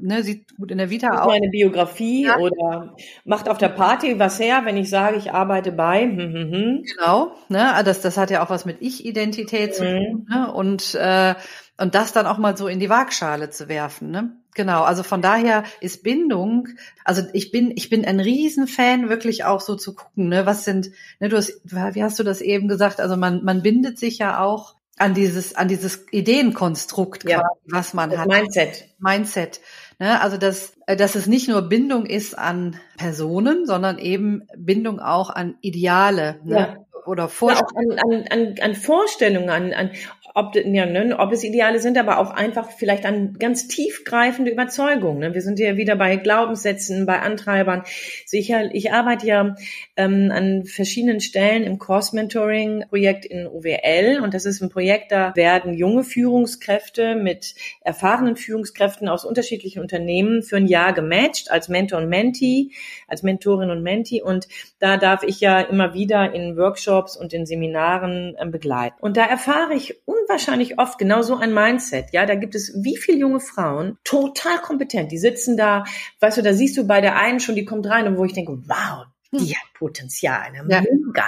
ne, 0.00 0.22
sieht 0.22 0.56
gut 0.56 0.70
in 0.70 0.78
der 0.78 0.90
Vita 0.90 1.22
aus. 1.22 1.26
Meine 1.26 1.48
Biografie 1.48 2.24
ja. 2.24 2.38
oder 2.38 2.96
macht 3.24 3.48
auf 3.48 3.58
der 3.58 3.68
Party 3.68 4.18
was 4.18 4.38
her, 4.38 4.62
wenn 4.64 4.76
ich 4.76 4.90
sage, 4.90 5.16
ich 5.16 5.32
arbeite 5.32 5.72
bei. 5.72 6.02
Hm, 6.02 6.18
hm, 6.18 6.52
hm. 6.52 6.82
Genau, 6.82 7.32
ne, 7.48 7.74
ah, 7.74 7.82
das, 7.82 8.00
das 8.00 8.16
hat 8.16 8.30
ja 8.30 8.44
auch 8.44 8.50
was 8.50 8.64
mit 8.64 8.78
Ich-Identität 8.80 9.74
zu 9.74 9.84
mhm. 9.84 9.88
tun. 9.88 10.26
Ne, 10.28 10.52
und, 10.52 10.94
äh, 10.94 11.34
und 11.78 11.94
das 11.94 12.12
dann 12.12 12.26
auch 12.26 12.38
mal 12.38 12.56
so 12.56 12.68
in 12.68 12.80
die 12.80 12.90
Waagschale 12.90 13.50
zu 13.50 13.68
werfen. 13.68 14.10
Ne? 14.10 14.32
Genau, 14.54 14.82
also 14.82 15.04
von 15.04 15.22
daher 15.22 15.62
ist 15.80 16.02
Bindung, 16.02 16.68
also 17.04 17.22
ich 17.32 17.52
bin, 17.52 17.70
ich 17.76 17.90
bin 17.90 18.04
ein 18.04 18.18
Riesenfan, 18.18 19.08
wirklich 19.08 19.44
auch 19.44 19.60
so 19.60 19.76
zu 19.76 19.94
gucken, 19.94 20.28
ne, 20.28 20.46
was 20.46 20.64
sind, 20.64 20.90
ne, 21.20 21.28
du 21.28 21.36
hast, 21.36 21.60
wie 21.64 22.02
hast 22.02 22.18
du 22.18 22.24
das 22.24 22.40
eben 22.40 22.66
gesagt, 22.66 23.00
also 23.00 23.16
man, 23.16 23.44
man 23.44 23.62
bindet 23.62 23.98
sich 23.98 24.18
ja 24.18 24.40
auch 24.40 24.74
an 24.98 25.14
dieses, 25.14 25.54
an 25.54 25.68
dieses 25.68 26.06
Ideenkonstrukt, 26.10 27.24
ja. 27.24 27.40
quasi, 27.40 27.60
was 27.66 27.94
man 27.94 28.10
das 28.10 28.20
hat. 28.20 28.28
Mindset. 28.28 28.84
Mindset. 28.98 29.60
Ne? 29.98 30.20
Also, 30.20 30.36
dass, 30.36 30.74
dass 30.86 31.14
es 31.14 31.26
nicht 31.26 31.48
nur 31.48 31.62
Bindung 31.62 32.06
ist 32.06 32.38
an 32.38 32.76
Personen, 32.96 33.66
sondern 33.66 33.98
eben 33.98 34.46
Bindung 34.56 35.00
auch 35.00 35.30
an 35.30 35.56
Ideale. 35.60 36.40
Ne? 36.44 36.58
Ja. 36.58 36.76
Oder 37.06 37.28
Vorstellungen. 37.28 37.96
Ja, 37.96 38.02
an, 38.02 38.24
an, 38.30 38.54
an 38.60 38.74
Vorstellungen, 38.74 39.48
an, 39.50 39.72
an 39.72 39.90
ob, 40.38 40.54
ja, 40.54 40.86
ne, 40.86 41.16
ob 41.18 41.32
es 41.32 41.42
Ideale 41.42 41.80
sind, 41.80 41.98
aber 41.98 42.18
auch 42.18 42.30
einfach 42.30 42.70
vielleicht 42.70 43.04
an 43.04 43.34
ganz 43.38 43.66
tiefgreifende 43.66 44.50
Überzeugungen. 44.50 45.18
Ne? 45.18 45.34
Wir 45.34 45.42
sind 45.42 45.58
ja 45.58 45.76
wieder 45.76 45.96
bei 45.96 46.16
Glaubenssätzen, 46.16 47.06
bei 47.06 47.18
Antreibern. 47.20 47.80
Also 47.80 48.36
ich, 48.36 48.92
arbeite 48.92 49.26
ja 49.26 49.56
ähm, 49.96 50.30
an 50.32 50.64
verschiedenen 50.64 51.20
Stellen 51.20 51.64
im 51.64 51.78
Course 51.78 52.14
Mentoring 52.14 52.84
Projekt 52.88 53.24
in 53.24 53.46
UWL 53.46 54.20
und 54.22 54.32
das 54.32 54.44
ist 54.44 54.60
ein 54.60 54.70
Projekt, 54.70 55.10
da 55.10 55.34
werden 55.34 55.74
junge 55.74 56.04
Führungskräfte 56.04 57.16
mit 57.16 57.54
erfahrenen 57.80 58.36
Führungskräften 58.36 59.08
aus 59.08 59.24
unterschiedlichen 59.24 59.80
Unternehmen 59.80 60.42
für 60.42 60.56
ein 60.56 60.66
Jahr 60.66 60.92
gematcht 60.92 61.50
als 61.50 61.68
Mentor 61.68 62.00
und 62.00 62.08
Mentee, 62.08 62.70
als 63.08 63.22
Mentorin 63.22 63.70
und 63.70 63.82
Mentee 63.82 64.22
und 64.22 64.46
da 64.78 64.96
darf 64.96 65.24
ich 65.24 65.40
ja 65.40 65.60
immer 65.60 65.94
wieder 65.94 66.32
in 66.32 66.56
Workshops 66.56 67.16
und 67.16 67.32
in 67.32 67.46
Seminaren 67.46 68.36
äh, 68.38 68.46
begleiten. 68.46 68.96
Und 69.00 69.16
da 69.16 69.24
erfahre 69.24 69.74
ich 69.74 69.98
unwahrscheinlich 70.28 70.78
oft 70.78 70.98
genau 70.98 71.22
so 71.22 71.36
ein 71.36 71.54
Mindset. 71.54 72.12
Ja, 72.12 72.26
da 72.26 72.34
gibt 72.34 72.54
es 72.54 72.72
wie 72.82 72.96
viele 72.96 73.18
junge 73.18 73.40
Frauen, 73.40 73.98
total 74.04 74.58
kompetent, 74.58 75.10
die 75.10 75.18
sitzen 75.18 75.56
da, 75.56 75.84
weißt 76.20 76.38
du, 76.38 76.42
da 76.42 76.52
siehst 76.52 76.76
du 76.76 76.86
bei 76.86 77.00
der 77.00 77.16
einen 77.16 77.40
schon, 77.40 77.54
die 77.54 77.64
kommt 77.64 77.86
rein 77.86 78.06
und 78.06 78.18
wo 78.18 78.24
ich 78.24 78.34
denke, 78.34 78.52
wow, 78.66 79.06
die 79.32 79.50
hm. 79.50 79.56
hat 79.56 79.72
Potenzial, 79.74 80.52
ne? 80.52 80.66
Ja. 80.68 80.80
Mega, 80.80 81.24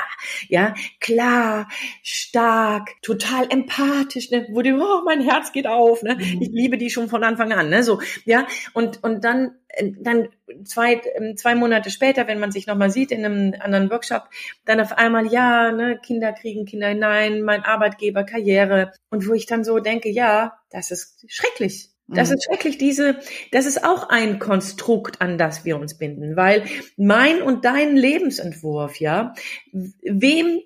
ja, 0.48 0.74
klar, 1.00 1.68
stark, 2.02 2.90
total 3.02 3.46
empathisch, 3.50 4.30
ne? 4.30 4.46
wo 4.50 4.62
du, 4.62 4.80
oh, 4.80 5.02
mein 5.04 5.20
Herz 5.20 5.52
geht 5.52 5.66
auf, 5.66 6.02
ne? 6.02 6.14
Mhm. 6.14 6.42
Ich 6.42 6.48
liebe 6.50 6.78
die 6.78 6.90
schon 6.90 7.08
von 7.08 7.24
Anfang 7.24 7.52
an, 7.52 7.68
ne? 7.68 7.82
So, 7.82 8.00
ja, 8.24 8.46
und 8.72 9.02
und 9.04 9.24
dann 9.24 9.56
äh, 9.68 9.92
dann 10.00 10.28
zwei 10.64 11.00
ähm, 11.14 11.36
zwei 11.36 11.54
Monate 11.54 11.90
später, 11.90 12.26
wenn 12.26 12.40
man 12.40 12.52
sich 12.52 12.66
nochmal 12.66 12.90
sieht 12.90 13.12
in 13.12 13.24
einem 13.24 13.54
anderen 13.60 13.90
Workshop, 13.90 14.28
dann 14.64 14.80
auf 14.80 14.96
einmal 14.96 15.26
ja, 15.30 15.70
ne? 15.70 15.98
Kinder 16.02 16.32
kriegen 16.32 16.64
Kinder 16.64 16.88
hinein, 16.88 17.42
mein 17.42 17.62
Arbeitgeber, 17.64 18.24
Karriere 18.24 18.92
und 19.10 19.28
wo 19.28 19.34
ich 19.34 19.46
dann 19.46 19.62
so 19.62 19.78
denke, 19.78 20.08
ja, 20.08 20.58
das 20.70 20.90
ist 20.90 21.24
schrecklich, 21.28 21.90
das 22.14 22.28
mhm. 22.28 22.34
ist 22.36 22.44
schrecklich, 22.44 22.78
diese, 22.78 23.18
das 23.52 23.66
ist 23.66 23.84
auch 23.84 24.08
ein 24.08 24.38
Konstrukt, 24.38 25.20
an 25.20 25.38
das 25.38 25.64
wir 25.64 25.78
uns 25.78 25.96
binden, 25.96 26.36
weil 26.36 26.64
mein 26.96 27.42
und 27.42 27.64
dein 27.64 27.96
Lebensentwurf, 27.96 29.00
ja, 29.00 29.34
wem, 29.72 30.60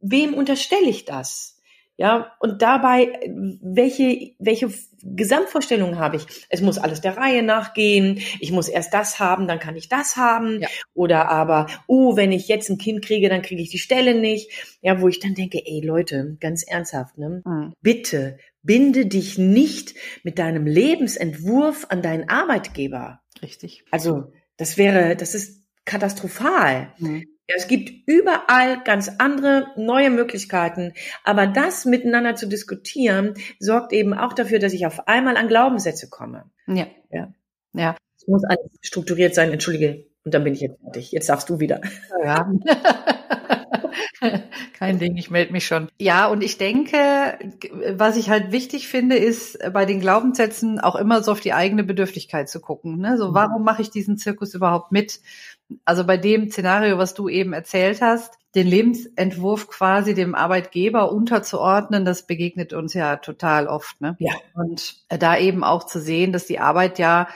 wem 0.00 0.34
unterstelle 0.34 0.88
ich 0.88 1.04
das? 1.04 1.59
Ja, 2.00 2.34
und 2.38 2.62
dabei, 2.62 3.12
welche, 3.60 4.32
welche 4.38 4.72
Gesamtvorstellung 5.02 5.98
habe 5.98 6.16
ich? 6.16 6.26
Es 6.48 6.62
muss 6.62 6.78
alles 6.78 7.02
der 7.02 7.18
Reihe 7.18 7.42
nachgehen. 7.42 8.22
Ich 8.38 8.52
muss 8.52 8.68
erst 8.68 8.94
das 8.94 9.20
haben, 9.20 9.46
dann 9.46 9.58
kann 9.58 9.76
ich 9.76 9.90
das 9.90 10.16
haben. 10.16 10.62
Ja. 10.62 10.68
Oder 10.94 11.28
aber, 11.28 11.66
oh, 11.86 12.16
wenn 12.16 12.32
ich 12.32 12.48
jetzt 12.48 12.70
ein 12.70 12.78
Kind 12.78 13.04
kriege, 13.04 13.28
dann 13.28 13.42
kriege 13.42 13.60
ich 13.60 13.68
die 13.68 13.76
Stelle 13.76 14.18
nicht. 14.18 14.50
Ja, 14.80 15.02
wo 15.02 15.08
ich 15.08 15.20
dann 15.20 15.34
denke, 15.34 15.60
ey 15.62 15.82
Leute, 15.84 16.38
ganz 16.40 16.62
ernsthaft, 16.62 17.18
ne? 17.18 17.42
Mhm. 17.44 17.74
Bitte 17.82 18.38
binde 18.62 19.04
dich 19.04 19.36
nicht 19.36 19.94
mit 20.22 20.38
deinem 20.38 20.64
Lebensentwurf 20.64 21.84
an 21.90 22.00
deinen 22.00 22.30
Arbeitgeber. 22.30 23.20
Richtig. 23.42 23.84
Also 23.90 24.32
Das 24.60 24.76
wäre, 24.76 25.16
das 25.16 25.34
ist 25.34 25.66
katastrophal. 25.86 26.92
Mhm. 26.98 27.24
Es 27.56 27.68
gibt 27.68 28.08
überall 28.08 28.82
ganz 28.84 29.10
andere 29.18 29.68
neue 29.76 30.10
Möglichkeiten. 30.10 30.94
Aber 31.24 31.46
das 31.46 31.84
miteinander 31.84 32.34
zu 32.34 32.46
diskutieren, 32.46 33.34
sorgt 33.58 33.92
eben 33.92 34.14
auch 34.14 34.32
dafür, 34.32 34.58
dass 34.58 34.72
ich 34.72 34.86
auf 34.86 35.08
einmal 35.08 35.36
an 35.36 35.48
Glaubenssätze 35.48 36.08
komme. 36.08 36.44
Ja. 36.66 36.86
Ja. 37.10 37.32
ja. 37.72 37.96
Es 38.16 38.26
muss 38.26 38.44
alles 38.44 38.66
strukturiert 38.82 39.34
sein, 39.34 39.52
entschuldige. 39.52 40.06
Und 40.24 40.34
dann 40.34 40.44
bin 40.44 40.52
ich 40.52 40.60
jetzt 40.60 40.80
fertig. 40.82 41.12
Jetzt 41.12 41.28
darfst 41.28 41.48
du 41.48 41.60
wieder. 41.60 41.80
Ja. 42.22 42.50
Kein 44.78 44.98
Ding, 44.98 45.16
ich 45.16 45.30
melde 45.30 45.52
mich 45.52 45.66
schon. 45.66 45.88
Ja, 45.98 46.28
und 46.28 46.42
ich 46.42 46.58
denke, 46.58 47.38
was 47.94 48.16
ich 48.16 48.30
halt 48.30 48.52
wichtig 48.52 48.88
finde, 48.88 49.16
ist 49.16 49.58
bei 49.72 49.86
den 49.86 50.00
Glaubenssätzen 50.00 50.78
auch 50.80 50.96
immer 50.96 51.22
so 51.22 51.32
auf 51.32 51.40
die 51.40 51.52
eigene 51.52 51.84
Bedürftigkeit 51.84 52.48
zu 52.48 52.60
gucken. 52.60 52.98
Ne? 52.98 53.16
So, 53.16 53.30
mhm. 53.30 53.34
warum 53.34 53.64
mache 53.64 53.82
ich 53.82 53.90
diesen 53.90 54.18
Zirkus 54.18 54.54
überhaupt 54.54 54.92
mit? 54.92 55.20
Also 55.84 56.04
bei 56.04 56.16
dem 56.16 56.50
Szenario, 56.50 56.98
was 56.98 57.14
du 57.14 57.28
eben 57.28 57.52
erzählt 57.52 58.02
hast, 58.02 58.34
den 58.54 58.66
Lebensentwurf 58.66 59.68
quasi 59.68 60.14
dem 60.14 60.34
Arbeitgeber 60.34 61.12
unterzuordnen, 61.12 62.04
das 62.04 62.26
begegnet 62.26 62.72
uns 62.72 62.94
ja 62.94 63.16
total 63.16 63.68
oft. 63.68 64.00
Ne? 64.00 64.16
Ja. 64.18 64.32
Und 64.54 64.96
da 65.08 65.38
eben 65.38 65.62
auch 65.62 65.84
zu 65.84 66.00
sehen, 66.00 66.32
dass 66.32 66.46
die 66.46 66.58
Arbeit 66.58 66.98
ja 66.98 67.28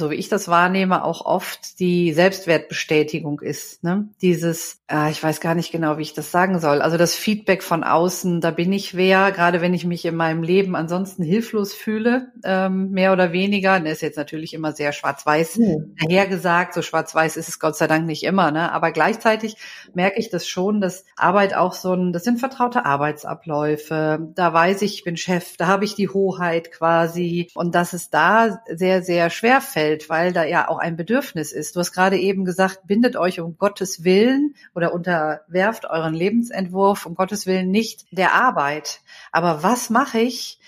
so 0.00 0.10
wie 0.10 0.16
ich 0.16 0.28
das 0.28 0.48
wahrnehme, 0.48 1.04
auch 1.04 1.24
oft 1.24 1.78
die 1.78 2.12
Selbstwertbestätigung 2.12 3.40
ist. 3.40 3.84
Ne? 3.84 4.08
Dieses, 4.20 4.82
äh, 4.90 5.10
ich 5.10 5.22
weiß 5.22 5.40
gar 5.40 5.54
nicht 5.54 5.70
genau, 5.70 5.98
wie 5.98 6.02
ich 6.02 6.14
das 6.14 6.32
sagen 6.32 6.58
soll. 6.58 6.82
Also 6.82 6.96
das 6.96 7.14
Feedback 7.14 7.62
von 7.62 7.84
außen, 7.84 8.40
da 8.40 8.50
bin 8.50 8.72
ich 8.72 8.96
wer, 8.96 9.30
gerade 9.30 9.60
wenn 9.60 9.74
ich 9.74 9.84
mich 9.84 10.04
in 10.04 10.16
meinem 10.16 10.42
Leben 10.42 10.74
ansonsten 10.74 11.22
hilflos 11.22 11.72
fühle, 11.72 12.32
ähm, 12.42 12.90
mehr 12.90 13.12
oder 13.12 13.32
weniger. 13.32 13.78
Das 13.78 13.92
ist 13.92 14.02
jetzt 14.02 14.16
natürlich 14.16 14.54
immer 14.54 14.72
sehr 14.72 14.92
schwarz-weiß 14.92 15.58
mhm. 15.58 15.94
dahergesagt. 16.00 16.74
So 16.74 16.82
schwarz-weiß 16.82 17.36
ist 17.36 17.48
es 17.48 17.60
Gott 17.60 17.76
sei 17.76 17.86
Dank 17.86 18.06
nicht 18.06 18.24
immer. 18.24 18.50
Ne? 18.50 18.72
Aber 18.72 18.90
gleichzeitig 18.90 19.56
merke 19.94 20.18
ich 20.18 20.30
das 20.30 20.48
schon, 20.48 20.80
dass 20.80 21.04
Arbeit 21.14 21.54
auch 21.54 21.74
so 21.74 21.92
ein, 21.94 22.12
das 22.12 22.24
sind 22.24 22.40
vertraute 22.40 22.86
Arbeitsabläufe. 22.86 24.30
Da 24.34 24.52
weiß 24.52 24.82
ich, 24.82 24.94
ich 24.94 25.04
bin 25.04 25.16
Chef, 25.16 25.56
da 25.58 25.66
habe 25.66 25.84
ich 25.84 25.94
die 25.94 26.08
Hoheit 26.08 26.72
quasi. 26.72 27.48
Und 27.54 27.74
dass 27.74 27.92
es 27.92 28.08
da 28.08 28.62
sehr, 28.66 29.02
sehr 29.02 29.28
schwer 29.28 29.60
fällt, 29.60 29.89
Umfeld, 29.90 30.08
weil 30.08 30.32
da 30.32 30.44
ja 30.44 30.68
auch 30.68 30.78
ein 30.78 30.96
Bedürfnis 30.96 31.52
ist. 31.52 31.74
Du 31.74 31.80
hast 31.80 31.92
gerade 31.92 32.18
eben 32.18 32.44
gesagt, 32.44 32.86
bindet 32.86 33.16
euch 33.16 33.40
um 33.40 33.58
Gottes 33.58 34.04
Willen 34.04 34.54
oder 34.74 34.92
unterwerft 34.92 35.84
euren 35.84 36.14
Lebensentwurf 36.14 37.06
um 37.06 37.14
Gottes 37.14 37.46
Willen 37.46 37.70
nicht 37.70 38.06
der 38.10 38.34
Arbeit. 38.34 39.00
Aber 39.32 39.62
was 39.62 39.90
mache 39.90 40.20
ich, 40.20 40.58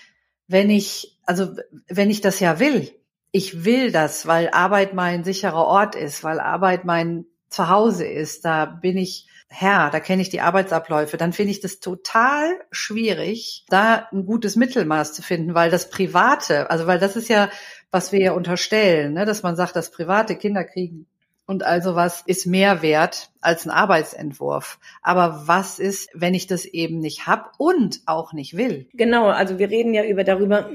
wenn 0.47 0.69
ich, 0.69 1.17
also 1.25 1.55
wenn 1.87 2.09
ich 2.09 2.21
das 2.21 2.39
ja 2.39 2.59
will? 2.59 2.91
Ich 3.31 3.65
will 3.65 3.91
das, 3.91 4.27
weil 4.27 4.49
Arbeit 4.49 4.93
mein 4.93 5.23
sicherer 5.23 5.65
Ort 5.65 5.95
ist, 5.95 6.23
weil 6.23 6.39
Arbeit 6.39 6.85
mein 6.85 7.25
Zuhause 7.49 8.05
ist. 8.05 8.45
Da 8.45 8.65
bin 8.65 8.97
ich 8.97 9.27
Herr, 9.55 9.91
da 9.91 9.99
kenne 9.99 10.23
ich 10.23 10.31
die 10.31 10.41
Arbeitsabläufe, 10.41 11.15
dann 11.17 11.31
finde 11.31 11.51
ich 11.51 11.59
das 11.59 11.79
total 11.79 12.59
schwierig, 12.71 13.65
da 13.69 14.07
ein 14.11 14.25
gutes 14.25 14.55
Mittelmaß 14.55 15.13
zu 15.13 15.21
finden, 15.21 15.53
weil 15.53 15.69
das 15.69 15.91
Private, 15.91 16.71
also 16.71 16.87
weil 16.87 16.97
das 16.97 17.15
ist 17.15 17.29
ja 17.29 17.51
was 17.93 18.11
wir 18.11 18.19
ja 18.19 18.31
unterstellen, 18.33 19.13
ne, 19.13 19.25
dass 19.25 19.43
man 19.43 19.55
sagt, 19.55 19.75
dass 19.75 19.91
private 19.91 20.35
Kinder 20.35 20.63
kriegen 20.63 21.05
und 21.45 21.63
also 21.63 21.95
was 21.95 22.21
ist 22.25 22.45
mehr 22.45 22.81
wert 22.81 23.29
als 23.41 23.65
ein 23.65 23.69
Arbeitsentwurf. 23.69 24.79
Aber 25.01 25.43
was 25.45 25.77
ist, 25.77 26.09
wenn 26.13 26.33
ich 26.33 26.47
das 26.47 26.65
eben 26.65 26.99
nicht 26.99 27.27
hab 27.27 27.51
und 27.57 28.01
auch 28.05 28.33
nicht 28.33 28.55
will? 28.55 28.87
Genau, 28.93 29.27
also 29.27 29.59
wir 29.59 29.69
reden 29.69 29.93
ja 29.93 30.05
über 30.05 30.23
darüber, 30.23 30.69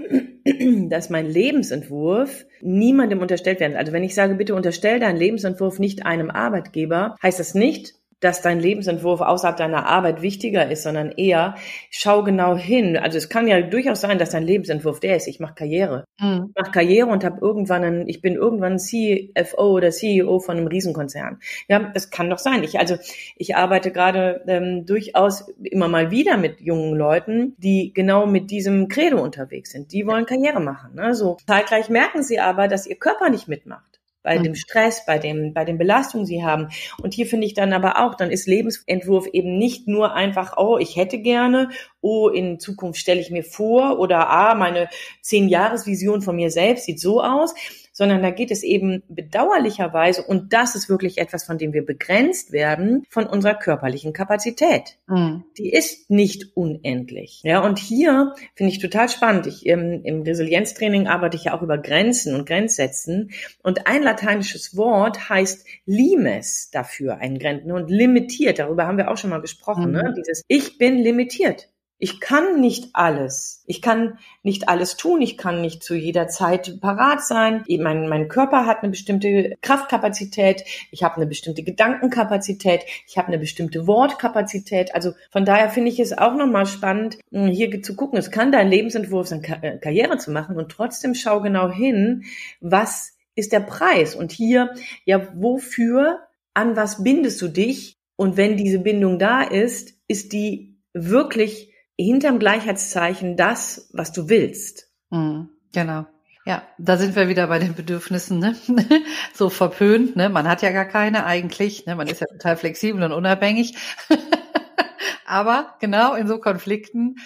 dass 0.89 1.11
mein 1.11 1.27
Lebensentwurf 1.27 2.45
niemandem 2.61 3.21
unterstellt 3.21 3.61
werden. 3.61 3.77
Also 3.77 3.93
wenn 3.93 4.05
ich 4.05 4.15
sage, 4.15 4.35
bitte 4.35 4.55
unterstell 4.55 5.01
deinen 5.01 5.17
Lebensentwurf 5.17 5.79
nicht 5.79 6.07
einem 6.07 6.31
Arbeitgeber, 6.31 7.17
heißt 7.23 7.41
das 7.41 7.55
nicht, 7.55 7.95
dass 8.21 8.43
dein 8.43 8.61
Lebensentwurf 8.61 9.21
außerhalb 9.21 9.57
deiner 9.57 9.87
Arbeit 9.87 10.23
wichtiger 10.23 10.71
ist, 10.71 10.83
sondern 10.83 11.13
eher 11.13 11.55
schau 11.91 12.23
genau 12.25 12.57
hin. 12.57 12.97
Also 12.97 13.19
es 13.19 13.29
kann 13.29 13.47
ja 13.47 13.61
durchaus 13.61 14.01
sein, 14.01 14.19
dass 14.19 14.31
dein 14.31 14.43
Lebensentwurf 14.43 15.01
der 15.01 15.17
ist, 15.17 15.29
ich 15.29 15.41
mache 15.41 15.55
Karriere. 15.55 16.05
Mhm. 16.19 16.47
Ich 16.49 16.63
mache 16.63 16.73
Karriere 16.73 17.09
und 17.09 17.25
habe 17.25 17.39
irgendwann 17.41 17.85
einen, 17.85 18.09
ich 18.09 18.21
bin 18.21 18.35
irgendwann 18.35 18.79
CFO 18.79 19.73
oder 19.73 19.91
CEO 19.91 20.41
von 20.41 20.57
einem 20.57 20.67
Riesenkonzern. 20.67 21.39
Ja, 21.69 21.79
das 21.95 22.11
kann 22.11 22.31
doch 22.31 22.39
sein. 22.39 22.65
Ich 22.65 22.79
also 22.79 22.97
ich 23.37 23.57
arbeite 23.57 23.93
gerade 23.93 24.43
ähm, 24.47 24.85
durchaus 24.87 25.49
immer 25.63 25.89
mal 25.89 26.11
wieder 26.11 26.37
mit 26.37 26.61
jungen 26.61 26.95
Leuten, 26.95 27.55
die 27.59 27.93
genau 27.95 28.27
mit 28.27 28.51
diesem 28.51 28.89
Credo 28.89 29.23
unterwegs 29.23 29.71
sind. 29.71 29.93
Die 29.93 30.07
wollen 30.07 30.27
Karriere 30.27 30.61
machen. 30.61 30.95
Ne? 30.95 31.15
So 31.15 31.37
zeitgleich 31.47 31.89
merken 31.89 32.23
sie 32.23 32.41
aber, 32.41 32.69
dass 32.69 32.87
ihr 32.87 32.97
Körper 32.97 33.31
nicht 33.31 33.49
mitmacht 33.49 33.88
bei 34.29 34.39
mhm. 34.39 34.43
dem 34.43 34.55
Stress, 34.55 35.07
bei 35.07 35.19
dem, 35.19 35.55
bei 35.55 35.65
den 35.65 35.79
Belastungen, 35.79 36.27
sie 36.27 36.45
haben. 36.45 36.69
Und 37.03 37.15
hier 37.15 37.27
finde 37.27 37.47
ich 37.47 37.55
dann 37.55 37.73
aber 37.73 38.05
auch, 38.05 38.15
dann 38.15 38.31
ist 38.31 38.47
Lebensentwurf 38.47 39.27
eben 39.33 39.57
nicht 39.57 39.89
nur 39.89 40.13
einfach, 40.13 40.59
oh, 40.59 40.77
ich 40.77 40.97
hätte 40.97 41.19
gerne, 41.19 41.71
oh, 42.03 42.29
in 42.29 42.61
Zukunft 42.61 43.01
stelle 43.01 43.23
ich 43.23 43.31
mir 43.31 43.43
vor 43.43 43.99
oder 43.99 44.29
ah, 44.29 44.55
meine 44.55 44.91
zehn 45.23 45.49
Jahresvision 45.49 46.21
von 46.21 46.37
mir 46.37 46.51
selbst 46.51 46.85
sieht 46.85 47.01
so 47.01 47.23
aus, 47.23 47.55
sondern 47.99 48.23
da 48.23 48.31
geht 48.31 48.53
es 48.53 48.63
eben 48.63 49.03
bedauerlicherweise, 49.09 50.23
und 50.23 50.53
das 50.53 50.77
ist 50.77 50.89
wirklich 50.89 51.19
etwas, 51.19 51.43
von 51.43 51.59
dem 51.59 51.73
wir 51.73 51.85
begrenzt 51.85 52.53
werden, 52.53 53.05
von 53.11 53.27
unserer 53.27 53.55
körperlichen 53.55 54.13
Kapazität. 54.13 54.99
Mhm. 55.09 55.43
Die 55.59 55.73
ist 55.73 56.09
nicht 56.09 56.57
unendlich. 56.57 57.41
Ja, 57.43 57.59
und 57.59 57.81
hier 57.81 58.35
finde 58.55 58.73
ich 58.73 58.79
total 58.79 59.09
spannend. 59.09 59.49
Ich, 59.49 59.67
im, 59.67 60.05
im 60.05 60.23
Resilienztraining 60.23 61.09
arbeite 61.09 61.37
ich 61.37 61.45
ja 61.45 61.55
auch 61.55 61.63
über 61.63 61.77
Grenzen 61.77 62.37
und 62.37 62.47
Grenzsetzen. 62.47 63.33
Und 63.65 63.89
ein 63.89 64.05
lateinisches 64.05 64.77
Wort 64.77 65.29
heißt 65.29 65.67
limes 65.85 66.71
dafür, 66.71 67.17
ein 67.17 67.37
Grenzen 67.41 67.73
und 67.73 67.91
limitiert. 67.91 68.61
Darüber 68.61 68.87
haben 68.87 68.99
wir 68.99 69.11
auch 69.11 69.17
schon 69.17 69.31
mal 69.31 69.41
gesprochen. 69.41 69.91
Ne? 69.91 70.05
Mhm. 70.05 70.09
Ne? 70.11 70.15
Dieses 70.19 70.45
Ich 70.47 70.79
bin 70.79 70.99
limitiert. 70.99 71.69
Ich 72.01 72.21
kann 72.21 72.61
nicht 72.61 72.91
alles. 72.93 73.65
Ich 73.67 73.83
kann 73.83 74.19
nicht 74.45 74.69
alles 74.69 74.97
tun. 74.97 75.21
Ich 75.21 75.37
kann 75.37 75.61
nicht 75.61 75.83
zu 75.83 75.97
jeder 75.97 76.29
Zeit 76.29 76.81
parat 76.81 77.25
sein. 77.25 77.65
Mein, 77.69 78.09
mein 78.09 78.29
Körper 78.29 78.67
hat 78.67 78.83
eine 78.83 78.91
bestimmte 78.91 79.57
Kraftkapazität. 79.63 80.65
Ich 80.93 81.03
habe 81.03 81.17
eine 81.17 81.27
bestimmte 81.27 81.65
Gedankenkapazität. 81.65 82.85
Ich 83.07 83.19
habe 83.19 83.29
eine 83.29 83.39
bestimmte 83.39 83.89
Wortkapazität. 83.89 84.95
Also 84.95 85.13
von 85.33 85.45
daher 85.45 85.71
finde 85.71 85.91
ich 85.91 85.99
es 85.99 86.17
auch 86.17 86.35
nochmal 86.35 86.67
spannend, 86.67 87.19
hm, 87.33 87.49
hier 87.49 87.83
zu 87.83 87.97
gucken. 87.97 88.17
Es 88.17 88.31
kann 88.31 88.53
dein 88.53 88.69
Lebensentwurf 88.69 89.27
sein, 89.27 89.43
äh, 89.43 89.79
Karriere 89.79 90.19
zu 90.19 90.31
machen 90.31 90.57
und 90.57 90.71
trotzdem 90.71 91.17
schau 91.17 91.41
genau 91.41 91.69
hin, 91.69 92.25
was 92.61 93.17
ist 93.35 93.53
der 93.53 93.61
Preis? 93.61 94.15
Und 94.15 94.31
hier, 94.31 94.75
ja, 95.05 95.27
wofür, 95.35 96.21
an 96.55 96.77
was 96.77 97.03
bindest 97.03 97.43
du 97.43 97.49
dich? 97.49 97.97
Und 98.17 98.37
wenn 98.37 98.57
diese 98.57 98.79
Bindung 98.79 99.19
da 99.19 99.43
ist, 99.43 99.95
ist 100.07 100.33
die 100.33 100.77
wirklich 100.93 101.73
hinterm 101.99 102.39
Gleichheitszeichen 102.39 103.37
das, 103.37 103.89
was 103.93 104.13
du 104.13 104.29
willst. 104.29 104.89
Mhm, 105.11 105.51
genau. 105.73 106.07
Ja, 106.45 106.63
da 106.79 106.97
sind 106.97 107.15
wir 107.15 107.29
wieder 107.29 107.47
bei 107.49 107.59
den 107.59 107.75
Bedürfnissen, 107.75 108.39
ne? 108.39 108.57
so 109.35 109.51
verpönt, 109.51 110.17
ne? 110.17 110.31
Man 110.31 110.49
hat 110.49 110.63
ja 110.63 110.71
gar 110.71 110.87
keine 110.87 111.27
eigentlich, 111.27 111.85
ne? 111.85 111.95
Man 111.95 112.07
ist 112.07 112.21
ja 112.21 112.27
total 112.27 112.57
flexibel 112.57 113.03
und 113.03 113.13
unabhängig. 113.13 113.77
Aber 115.27 115.75
genau 115.81 116.15
in 116.15 116.27
so 116.27 116.39
Konflikten 116.39 117.17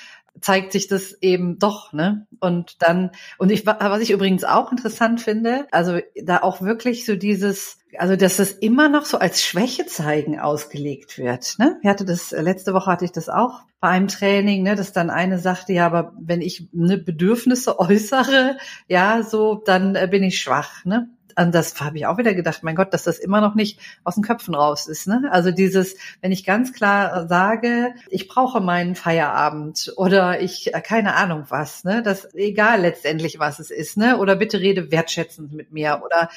zeigt 0.41 0.73
sich 0.73 0.89
das 0.89 1.13
eben 1.23 1.59
doch, 1.61 1.93
ne? 1.93 2.27
Und 2.41 2.83
dann, 2.83 3.13
und 3.39 3.53
ich, 3.53 3.65
was 3.65 4.01
ich 4.01 4.11
übrigens 4.11 4.43
auch 4.43 4.73
interessant 4.73 5.21
finde, 5.21 5.69
also 5.71 6.01
da 6.21 6.39
auch 6.39 6.63
wirklich 6.63 7.07
so 7.07 7.15
dieses, 7.15 7.79
also 7.99 8.17
dass 8.17 8.37
das 8.37 8.53
immer 8.53 8.89
noch 8.89 9.05
so 9.05 9.19
als 9.19 9.43
Schwäche 9.43 9.87
zeigen 9.87 10.41
ausgelegt 10.41 11.19
wird. 11.19 11.57
Ne? 11.59 11.79
Ich 11.83 11.89
hatte 11.89 12.05
das 12.05 12.31
letzte 12.31 12.75
Woche 12.75 12.91
hatte 12.91 13.05
ich 13.05 13.13
das 13.13 13.29
auch 13.29 13.63
bei 13.81 13.89
einem 13.89 14.09
Training, 14.09 14.63
ne, 14.63 14.77
dass 14.77 14.93
dann 14.93 15.11
eine 15.11 15.39
sagte, 15.39 15.73
ja, 15.73 15.87
aber 15.87 16.13
wenn 16.19 16.41
ich 16.41 16.69
ne, 16.73 16.99
Bedürfnisse 16.99 17.79
äußere, 17.79 18.57
ja, 18.89 19.23
so, 19.23 19.63
dann 19.65 19.97
äh, 19.97 20.09
bin 20.11 20.23
ich 20.23 20.41
schwach. 20.41 20.85
Ne? 20.85 21.09
an 21.37 21.53
das 21.53 21.81
habe 21.81 21.99
ich 21.99 22.07
auch 22.07 22.19
wieder 22.19 22.35
gedacht, 22.35 22.63
mein 22.63 22.77
Gott, 22.77 22.93
dass 22.93 23.05
das 23.05 23.19
immer 23.19 23.41
noch 23.41 23.55
nicht 23.55 23.81
aus 24.05 24.15
den 24.15 24.25
Köpfen 24.25 24.55
raus 24.55 24.87
ist. 24.87 25.07
Ne? 25.07 25.29
Also 25.31 25.51
dieses, 25.51 25.97
wenn 26.21 26.33
ich 26.33 26.45
ganz 26.45 26.73
klar 26.73 27.27
sage, 27.29 27.95
ich 28.11 28.29
brauche 28.29 28.61
meinen 28.61 28.95
Feierabend 28.95 29.93
oder 29.97 30.41
ich, 30.41 30.75
äh, 30.75 30.81
keine 30.81 31.15
Ahnung 31.15 31.45
was, 31.49 31.85
ne, 31.85 32.03
das 32.03 32.35
egal 32.35 32.81
letztendlich 32.83 33.39
was 33.39 33.59
es 33.59 33.71
ist, 33.71 33.97
ne, 33.97 34.19
oder 34.19 34.37
bitte 34.37 34.61
rede 34.61 34.91
wertschätzend 34.91 35.53
mit 35.53 35.73
mir 35.73 36.03
oder 36.05 36.29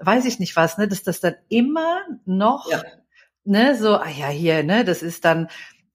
weiß 0.00 0.24
ich 0.24 0.38
nicht 0.38 0.56
was, 0.56 0.78
ne, 0.78 0.88
dass 0.88 1.02
das 1.02 1.20
dann 1.20 1.34
immer 1.48 2.00
noch, 2.24 2.70
ja. 2.70 2.82
ne, 3.44 3.76
so, 3.76 3.96
ah 3.96 4.08
ja, 4.08 4.28
hier, 4.28 4.62
ne, 4.62 4.84
das 4.84 5.02
ist 5.02 5.24
dann 5.24 5.48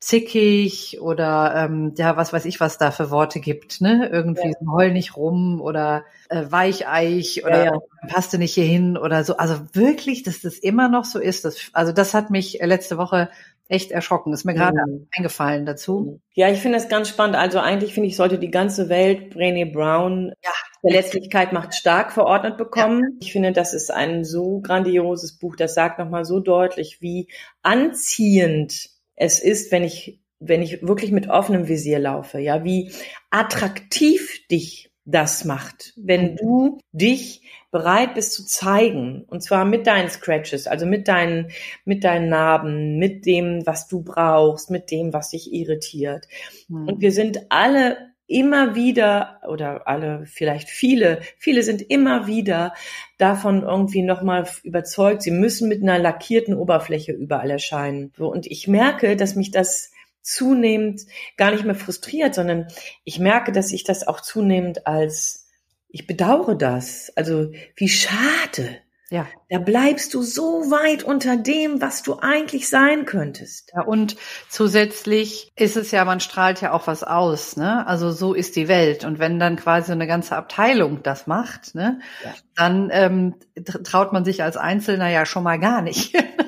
zickig 0.05 1.01
oder 1.01 1.53
ähm, 1.55 1.93
ja, 1.97 2.15
was 2.15 2.31
weiß 2.31 2.45
ich, 2.45 2.59
was 2.59 2.77
da 2.77 2.91
für 2.91 3.09
Worte 3.09 3.39
gibt, 3.39 3.81
ne? 3.81 4.07
Irgendwie 4.11 4.49
ja. 4.49 4.71
heul 4.71 4.91
nicht 4.91 5.17
rum 5.17 5.59
oder 5.61 6.03
äh, 6.29 6.43
Weicheich 6.47 7.43
oder 7.43 7.65
ja, 7.65 7.73
ja. 7.73 7.79
passt 8.07 8.31
du 8.31 8.37
nicht 8.37 8.53
hier 8.53 8.65
hin 8.65 8.97
oder 8.97 9.23
so. 9.23 9.37
Also 9.37 9.61
wirklich, 9.73 10.21
dass 10.21 10.41
das 10.41 10.59
immer 10.59 10.89
noch 10.89 11.05
so 11.05 11.17
ist. 11.17 11.43
Das, 11.43 11.71
also 11.73 11.91
das 11.91 12.13
hat 12.13 12.29
mich 12.29 12.59
letzte 12.61 12.99
Woche 12.99 13.29
echt 13.67 13.91
erschrocken. 13.91 14.33
Ist 14.33 14.45
mir 14.45 14.53
gerade 14.53 14.77
mhm. 14.87 15.07
eingefallen 15.15 15.65
dazu. 15.65 16.21
Ja, 16.33 16.49
ich 16.49 16.59
finde 16.59 16.77
das 16.77 16.89
ganz 16.89 17.09
spannend. 17.09 17.35
Also 17.35 17.59
eigentlich 17.59 17.93
finde 17.93 18.09
ich, 18.09 18.15
sollte 18.15 18.37
die 18.37 18.51
ganze 18.51 18.89
Welt 18.89 19.33
Brené 19.33 19.71
Brown 19.71 20.33
ja. 20.43 20.51
Verletzlichkeit 20.81 21.53
macht 21.53 21.73
stark 21.73 22.11
verordnet 22.11 22.57
bekommen. 22.57 23.01
Ja. 23.01 23.17
Ich 23.21 23.31
finde, 23.31 23.51
das 23.51 23.73
ist 23.73 23.91
ein 23.91 24.23
so 24.23 24.59
grandioses 24.61 25.37
Buch, 25.37 25.55
das 25.55 25.73
sagt 25.73 25.99
nochmal 25.99 26.25
so 26.25 26.39
deutlich, 26.39 27.01
wie 27.01 27.27
anziehend 27.63 28.89
es 29.15 29.39
ist, 29.39 29.71
wenn 29.71 29.83
ich, 29.83 30.21
wenn 30.39 30.61
ich 30.61 30.85
wirklich 30.85 31.11
mit 31.11 31.29
offenem 31.29 31.67
Visier 31.67 31.99
laufe, 31.99 32.39
ja, 32.39 32.63
wie 32.63 32.91
attraktiv 33.31 34.45
dich 34.47 34.91
das 35.05 35.45
macht, 35.45 35.93
wenn 35.95 36.33
mhm. 36.33 36.35
du 36.37 36.79
dich 36.91 37.43
bereit 37.71 38.15
bist 38.15 38.33
zu 38.33 38.45
zeigen 38.45 39.25
und 39.27 39.43
zwar 39.43 39.65
mit 39.65 39.85
deinen 39.85 40.09
Scratches, 40.09 40.65
also 40.65 40.85
mit 40.85 41.07
deinen 41.07 41.51
mit 41.83 42.03
deinen 42.03 42.29
Narben, 42.29 42.97
mit 42.97 43.25
dem, 43.25 43.65
was 43.65 43.87
du 43.87 44.01
brauchst, 44.01 44.71
mit 44.71 44.91
dem, 44.91 45.13
was 45.13 45.29
dich 45.29 45.53
irritiert. 45.53 46.27
Mhm. 46.67 46.87
Und 46.87 47.01
wir 47.01 47.11
sind 47.11 47.47
alle 47.49 47.97
immer 48.27 48.73
wieder 48.73 49.41
oder 49.47 49.87
alle 49.87 50.25
vielleicht 50.25 50.69
viele, 50.69 51.19
viele 51.37 51.61
sind 51.61 51.81
immer 51.81 52.25
wieder 52.25 52.73
davon 53.19 53.61
irgendwie 53.61 54.01
nochmal 54.01 54.47
überzeugt, 54.63 55.21
sie 55.21 55.31
müssen 55.31 55.69
mit 55.69 55.83
einer 55.83 55.99
lackierten 55.99 56.55
Oberfläche 56.55 57.11
überall 57.11 57.51
erscheinen. 57.51 58.11
Und 58.17 58.47
ich 58.47 58.67
merke, 58.67 59.15
dass 59.15 59.35
mich 59.35 59.51
das 59.51 59.91
zunehmend 60.25 61.01
gar 61.37 61.51
nicht 61.51 61.65
mehr 61.65 61.75
frustriert, 61.75 62.35
sondern 62.35 62.67
ich 63.03 63.19
merke, 63.19 63.51
dass 63.51 63.71
ich 63.71 63.83
das 63.83 64.07
auch 64.07 64.21
zunehmend 64.21 64.87
als, 64.87 65.47
ich 65.87 66.07
bedauere 66.07 66.55
das. 66.55 67.11
Also 67.15 67.51
wie 67.75 67.89
schade. 67.89 68.77
Ja. 69.11 69.27
Da 69.49 69.59
bleibst 69.59 70.15
du 70.15 70.23
so 70.23 70.71
weit 70.71 71.03
unter 71.03 71.37
dem, 71.37 71.79
was 71.79 72.01
du 72.01 72.17
eigentlich 72.19 72.67
sein 72.67 73.05
könntest. 73.05 73.71
Ja, 73.75 73.83
und 73.83 74.15
zusätzlich 74.49 75.51
ist 75.55 75.77
es 75.77 75.91
ja, 75.91 76.03
man 76.05 76.19
strahlt 76.19 76.59
ja 76.61 76.71
auch 76.71 76.87
was 76.87 77.03
aus, 77.03 77.55
ne? 77.55 77.85
Also 77.85 78.11
so 78.11 78.33
ist 78.33 78.55
die 78.55 78.67
Welt. 78.67 79.05
Und 79.05 79.19
wenn 79.19 79.39
dann 79.39 79.57
quasi 79.57 79.91
eine 79.91 80.07
ganze 80.07 80.35
Abteilung 80.35 81.03
das 81.03 81.27
macht, 81.27 81.75
ne, 81.75 81.99
ja. 82.23 82.33
dann 82.55 82.89
ähm, 82.91 83.35
traut 83.83 84.11
man 84.11 84.25
sich 84.25 84.41
als 84.41 84.57
Einzelner 84.57 85.09
ja 85.09 85.27
schon 85.27 85.43
mal 85.43 85.59
gar 85.59 85.83
nicht. 85.83 86.15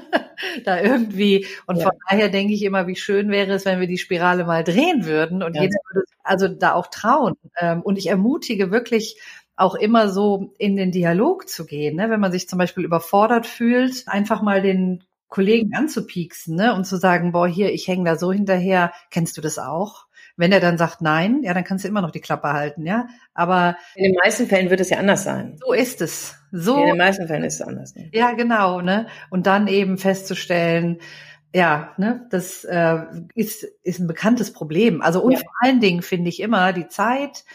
da 0.65 0.81
irgendwie. 0.81 1.45
Und 1.65 1.77
ja. 1.77 1.83
von 1.83 1.93
daher 2.09 2.29
denke 2.29 2.53
ich 2.53 2.63
immer, 2.63 2.87
wie 2.87 2.95
schön 2.95 3.29
wäre 3.29 3.53
es, 3.53 3.65
wenn 3.65 3.79
wir 3.79 3.87
die 3.87 3.97
Spirale 3.97 4.45
mal 4.45 4.63
drehen 4.63 5.05
würden 5.05 5.43
und 5.43 5.55
ja. 5.55 5.63
jeder 5.63 5.77
würde 5.91 6.05
also 6.23 6.47
da 6.47 6.73
auch 6.73 6.87
trauen. 6.87 7.35
Ähm, 7.59 7.81
und 7.81 7.97
ich 7.97 8.07
ermutige 8.07 8.71
wirklich 8.71 9.19
auch 9.55 9.75
immer 9.75 10.09
so 10.09 10.53
in 10.59 10.75
den 10.75 10.91
Dialog 10.91 11.49
zu 11.49 11.65
gehen, 11.65 11.95
ne? 11.95 12.09
wenn 12.09 12.19
man 12.19 12.31
sich 12.31 12.47
zum 12.47 12.59
Beispiel 12.59 12.85
überfordert 12.85 13.47
fühlt, 13.47 14.07
einfach 14.07 14.43
mal 14.43 14.61
den 14.61 15.03
Kollegen 15.29 15.75
anzupieksen 15.75 16.55
ne? 16.55 16.75
und 16.75 16.85
zu 16.85 16.97
sagen, 16.97 17.31
boah, 17.31 17.47
hier, 17.47 17.73
ich 17.73 17.87
hänge 17.87 18.05
da 18.05 18.17
so 18.17 18.31
hinterher, 18.31 18.93
kennst 19.09 19.35
du 19.35 19.41
das 19.41 19.57
auch? 19.57 20.05
Wenn 20.39 20.51
er 20.51 20.59
dann 20.59 20.77
sagt 20.77 21.01
nein, 21.01 21.41
ja, 21.41 21.55
dann 21.55 21.63
kannst 21.63 21.83
du 21.83 21.89
immer 21.89 22.03
noch 22.03 22.11
die 22.11 22.21
Klappe 22.21 22.53
halten, 22.53 22.85
ja. 22.85 23.07
Aber 23.33 23.75
in 23.95 24.03
den 24.03 24.15
meisten 24.23 24.45
Fällen 24.45 24.69
wird 24.69 24.79
es 24.79 24.91
ja 24.91 24.99
anders 24.99 25.23
sein. 25.23 25.57
So 25.65 25.73
ist 25.73 25.99
es. 25.99 26.35
So. 26.51 26.77
In 26.77 26.87
den 26.87 26.97
meisten 26.97 27.27
Fällen 27.27 27.43
ist 27.43 27.55
es 27.55 27.61
anders. 27.61 27.95
Ne? 27.95 28.09
Ja, 28.13 28.31
genau, 28.31 28.81
ne. 28.81 29.07
Und 29.29 29.47
dann 29.47 29.67
eben 29.67 29.97
festzustellen, 29.97 30.99
ja, 31.53 31.93
ne, 31.97 32.27
das 32.29 32.63
äh, 32.65 32.97
ist, 33.33 33.63
ist 33.83 33.99
ein 33.99 34.07
bekanntes 34.07 34.53
Problem. 34.53 35.01
Also 35.01 35.21
und 35.21 35.33
ja. 35.33 35.39
vor 35.39 35.51
allen 35.61 35.79
Dingen 35.79 36.01
finde 36.01 36.29
ich 36.29 36.39
immer 36.39 36.73
die 36.73 36.87
Zeit, 36.87 37.45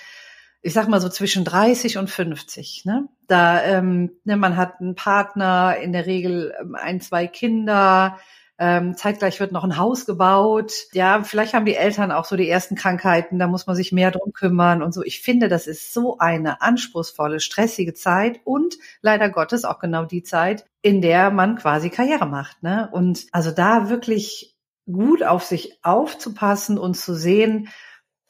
ich 0.62 0.72
sag 0.72 0.88
mal 0.88 1.00
so 1.00 1.08
zwischen 1.08 1.44
30 1.44 1.98
und 1.98 2.08
50. 2.08 2.84
Ne? 2.84 3.08
Da 3.26 3.62
ähm, 3.62 4.12
ne, 4.24 4.36
man 4.36 4.56
hat 4.56 4.80
einen 4.80 4.94
Partner, 4.94 5.76
in 5.80 5.92
der 5.92 6.06
Regel 6.06 6.54
ähm, 6.60 6.74
ein, 6.74 7.00
zwei 7.00 7.26
Kinder, 7.26 8.18
ähm, 8.64 8.96
zeitgleich 8.96 9.40
wird 9.40 9.50
noch 9.50 9.64
ein 9.64 9.76
Haus 9.76 10.06
gebaut. 10.06 10.72
Ja, 10.92 11.24
vielleicht 11.24 11.52
haben 11.52 11.64
die 11.64 11.74
Eltern 11.74 12.12
auch 12.12 12.24
so 12.24 12.36
die 12.36 12.48
ersten 12.48 12.76
Krankheiten, 12.76 13.40
da 13.40 13.48
muss 13.48 13.66
man 13.66 13.74
sich 13.74 13.90
mehr 13.90 14.12
drum 14.12 14.32
kümmern 14.32 14.84
und 14.84 14.94
so. 14.94 15.02
Ich 15.02 15.20
finde, 15.20 15.48
das 15.48 15.66
ist 15.66 15.92
so 15.92 16.18
eine 16.18 16.62
anspruchsvolle, 16.62 17.40
stressige 17.40 17.92
Zeit 17.92 18.38
und 18.44 18.76
leider 19.00 19.30
Gottes 19.30 19.64
auch 19.64 19.80
genau 19.80 20.04
die 20.04 20.22
Zeit, 20.22 20.64
in 20.80 21.02
der 21.02 21.32
man 21.32 21.56
quasi 21.56 21.90
Karriere 21.90 22.26
macht. 22.26 22.62
Ne? 22.62 22.88
Und 22.92 23.26
also 23.32 23.50
da 23.50 23.88
wirklich 23.88 24.54
gut 24.86 25.24
auf 25.24 25.42
sich 25.42 25.80
aufzupassen 25.82 26.78
und 26.78 26.94
zu 26.94 27.14
sehen, 27.14 27.68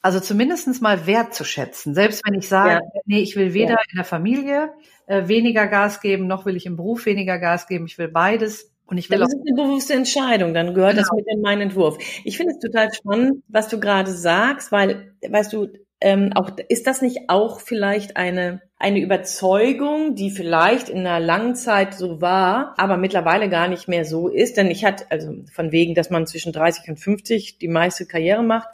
also 0.01 0.19
zumindestens 0.19 0.81
mal 0.81 1.05
wertzuschätzen. 1.05 1.93
Selbst 1.93 2.23
wenn 2.25 2.33
ich 2.33 2.47
sage, 2.47 2.71
ja. 2.71 3.01
nee, 3.05 3.21
ich 3.21 3.35
will 3.35 3.53
weder 3.53 3.73
ja. 3.73 3.81
in 3.91 3.97
der 3.97 4.05
Familie 4.05 4.73
äh, 5.05 5.27
weniger 5.27 5.67
Gas 5.67 6.01
geben, 6.01 6.25
noch 6.25 6.47
will 6.47 6.55
ich 6.55 6.65
im 6.65 6.75
Beruf 6.75 7.05
weniger 7.05 7.37
Gas 7.37 7.67
geben. 7.67 7.85
Ich 7.85 7.99
will 7.99 8.07
beides. 8.07 8.72
Und 8.85 8.97
ich 8.97 9.09
will 9.09 9.19
das 9.19 9.33
ist 9.33 9.41
eine 9.47 9.55
bewusste 9.55 9.93
Entscheidung, 9.93 10.53
dann 10.53 10.73
gehört 10.73 10.95
genau. 10.95 11.07
das 11.07 11.15
mit 11.15 11.25
in 11.27 11.41
meinen 11.41 11.61
Entwurf. 11.61 11.97
Ich 12.23 12.37
finde 12.37 12.53
es 12.53 12.59
total 12.59 12.93
spannend, 12.93 13.43
was 13.47 13.69
du 13.69 13.79
gerade 13.79 14.11
sagst, 14.11 14.71
weil, 14.71 15.13
weißt 15.27 15.53
du, 15.53 15.69
ähm, 16.03 16.31
auch, 16.35 16.51
ist 16.67 16.85
das 16.85 17.01
nicht 17.01 17.29
auch 17.29 17.61
vielleicht 17.61 18.17
eine, 18.17 18.61
eine 18.77 18.99
Überzeugung, 18.99 20.15
die 20.15 20.31
vielleicht 20.31 20.89
in 20.89 20.99
einer 20.99 21.21
langen 21.21 21.55
Zeit 21.55 21.93
so 21.93 22.19
war, 22.19 22.73
aber 22.77 22.97
mittlerweile 22.97 23.49
gar 23.49 23.69
nicht 23.69 23.87
mehr 23.87 24.03
so 24.03 24.27
ist? 24.27 24.57
Denn 24.57 24.69
ich 24.69 24.83
hatte, 24.83 25.05
also 25.09 25.33
von 25.53 25.71
wegen, 25.71 25.95
dass 25.95 26.09
man 26.09 26.27
zwischen 26.27 26.51
30 26.51 26.89
und 26.89 26.97
50 26.97 27.57
die 27.57 27.69
meiste 27.69 28.05
Karriere 28.05 28.43
macht. 28.43 28.67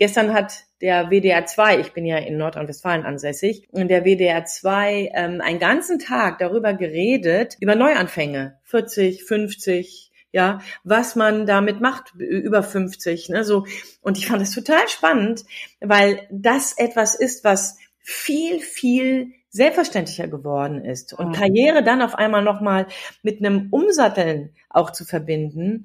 Gestern 0.00 0.32
hat 0.32 0.64
der 0.80 1.10
WDR 1.10 1.44
2, 1.44 1.78
ich 1.78 1.92
bin 1.92 2.06
ja 2.06 2.16
in 2.16 2.38
Nordrhein-Westfalen 2.38 3.04
ansässig, 3.04 3.68
und 3.70 3.88
der 3.88 4.06
WDR 4.06 4.46
2 4.46 5.10
ähm, 5.12 5.42
einen 5.42 5.58
ganzen 5.58 5.98
Tag 5.98 6.38
darüber 6.38 6.72
geredet, 6.72 7.58
über 7.60 7.74
Neuanfänge, 7.74 8.58
40, 8.64 9.24
50, 9.24 10.10
ja, 10.32 10.60
was 10.84 11.16
man 11.16 11.44
damit 11.44 11.82
macht, 11.82 12.14
über 12.14 12.62
50, 12.62 13.28
ne, 13.28 13.44
so. 13.44 13.66
Und 14.00 14.16
ich 14.16 14.26
fand 14.26 14.40
das 14.40 14.54
total 14.54 14.88
spannend, 14.88 15.44
weil 15.80 16.26
das 16.30 16.72
etwas 16.78 17.14
ist, 17.14 17.44
was 17.44 17.76
viel, 17.98 18.60
viel 18.60 19.32
selbstverständlicher 19.50 20.28
geworden 20.28 20.82
ist 20.82 21.12
und. 21.12 21.32
Karriere 21.32 21.82
dann 21.82 22.00
auf 22.00 22.14
einmal 22.14 22.42
nochmal 22.42 22.86
mit 23.22 23.40
einem 23.40 23.68
Umsatteln 23.70 24.54
auch 24.70 24.92
zu 24.92 25.04
verbinden. 25.04 25.84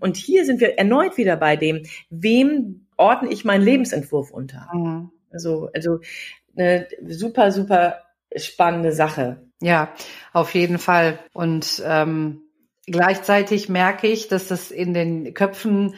Und 0.00 0.16
hier 0.16 0.44
sind 0.44 0.60
wir 0.60 0.78
erneut 0.78 1.16
wieder 1.16 1.36
bei 1.36 1.54
dem, 1.56 1.84
wem 2.10 2.81
ordne 2.96 3.30
ich 3.30 3.44
meinen 3.44 3.62
Lebensentwurf 3.62 4.30
unter? 4.30 4.68
Mhm. 4.72 5.10
Also, 5.30 5.70
also 5.74 6.00
eine 6.56 6.86
super, 7.08 7.52
super 7.52 8.02
spannende 8.36 8.92
Sache. 8.92 9.42
Ja, 9.60 9.92
auf 10.32 10.54
jeden 10.54 10.78
Fall. 10.78 11.18
Und 11.32 11.82
ähm, 11.86 12.42
gleichzeitig 12.86 13.68
merke 13.68 14.06
ich, 14.08 14.28
dass 14.28 14.48
das 14.48 14.70
in 14.70 14.94
den 14.94 15.34
Köpfen 15.34 15.94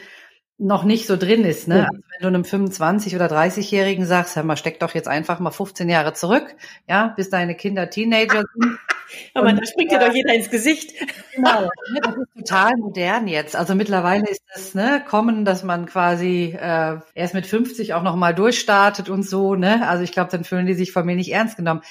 noch 0.57 0.83
nicht 0.83 1.05
so 1.07 1.17
drin 1.17 1.43
ist. 1.43 1.67
Ne? 1.67 1.87
Also 1.87 1.99
wenn 2.19 2.21
du 2.21 2.27
einem 2.27 2.43
25- 2.43 3.15
oder 3.15 3.25
30-Jährigen 3.25 4.05
sagst, 4.05 4.35
hör 4.35 4.43
mal, 4.43 4.55
steck 4.55 4.79
doch 4.79 4.93
jetzt 4.93 5.07
einfach 5.07 5.39
mal 5.39 5.51
15 5.51 5.89
Jahre 5.89 6.13
zurück, 6.13 6.55
ja, 6.87 7.07
bis 7.09 7.29
deine 7.29 7.55
Kinder 7.55 7.89
Teenager 7.89 8.43
sind. 8.53 8.77
Aber 9.33 9.53
da 9.53 9.65
springt 9.65 9.91
dir 9.91 9.99
doch 9.99 10.13
jeder 10.13 10.33
ins 10.33 10.49
Gesicht. 10.49 10.93
Genau, 11.35 11.61
ne, 11.61 12.01
das 12.01 12.15
ist 12.15 12.33
total 12.37 12.77
modern 12.77 13.27
jetzt. 13.27 13.55
Also 13.55 13.75
mittlerweile 13.75 14.27
ist 14.29 14.41
das 14.53 14.73
ne, 14.73 15.03
kommen, 15.07 15.45
dass 15.45 15.63
man 15.63 15.85
quasi 15.85 16.57
äh, 16.59 16.97
erst 17.13 17.33
mit 17.33 17.45
50 17.45 17.93
auch 17.93 18.03
noch 18.03 18.15
mal 18.15 18.33
durchstartet 18.33 19.09
und 19.09 19.23
so. 19.23 19.55
Ne? 19.55 19.87
Also 19.87 20.03
ich 20.03 20.11
glaube, 20.11 20.31
dann 20.31 20.43
fühlen 20.43 20.65
die 20.65 20.73
sich 20.73 20.91
von 20.91 21.05
mir 21.05 21.15
nicht 21.15 21.33
ernst 21.33 21.57
genommen. 21.57 21.81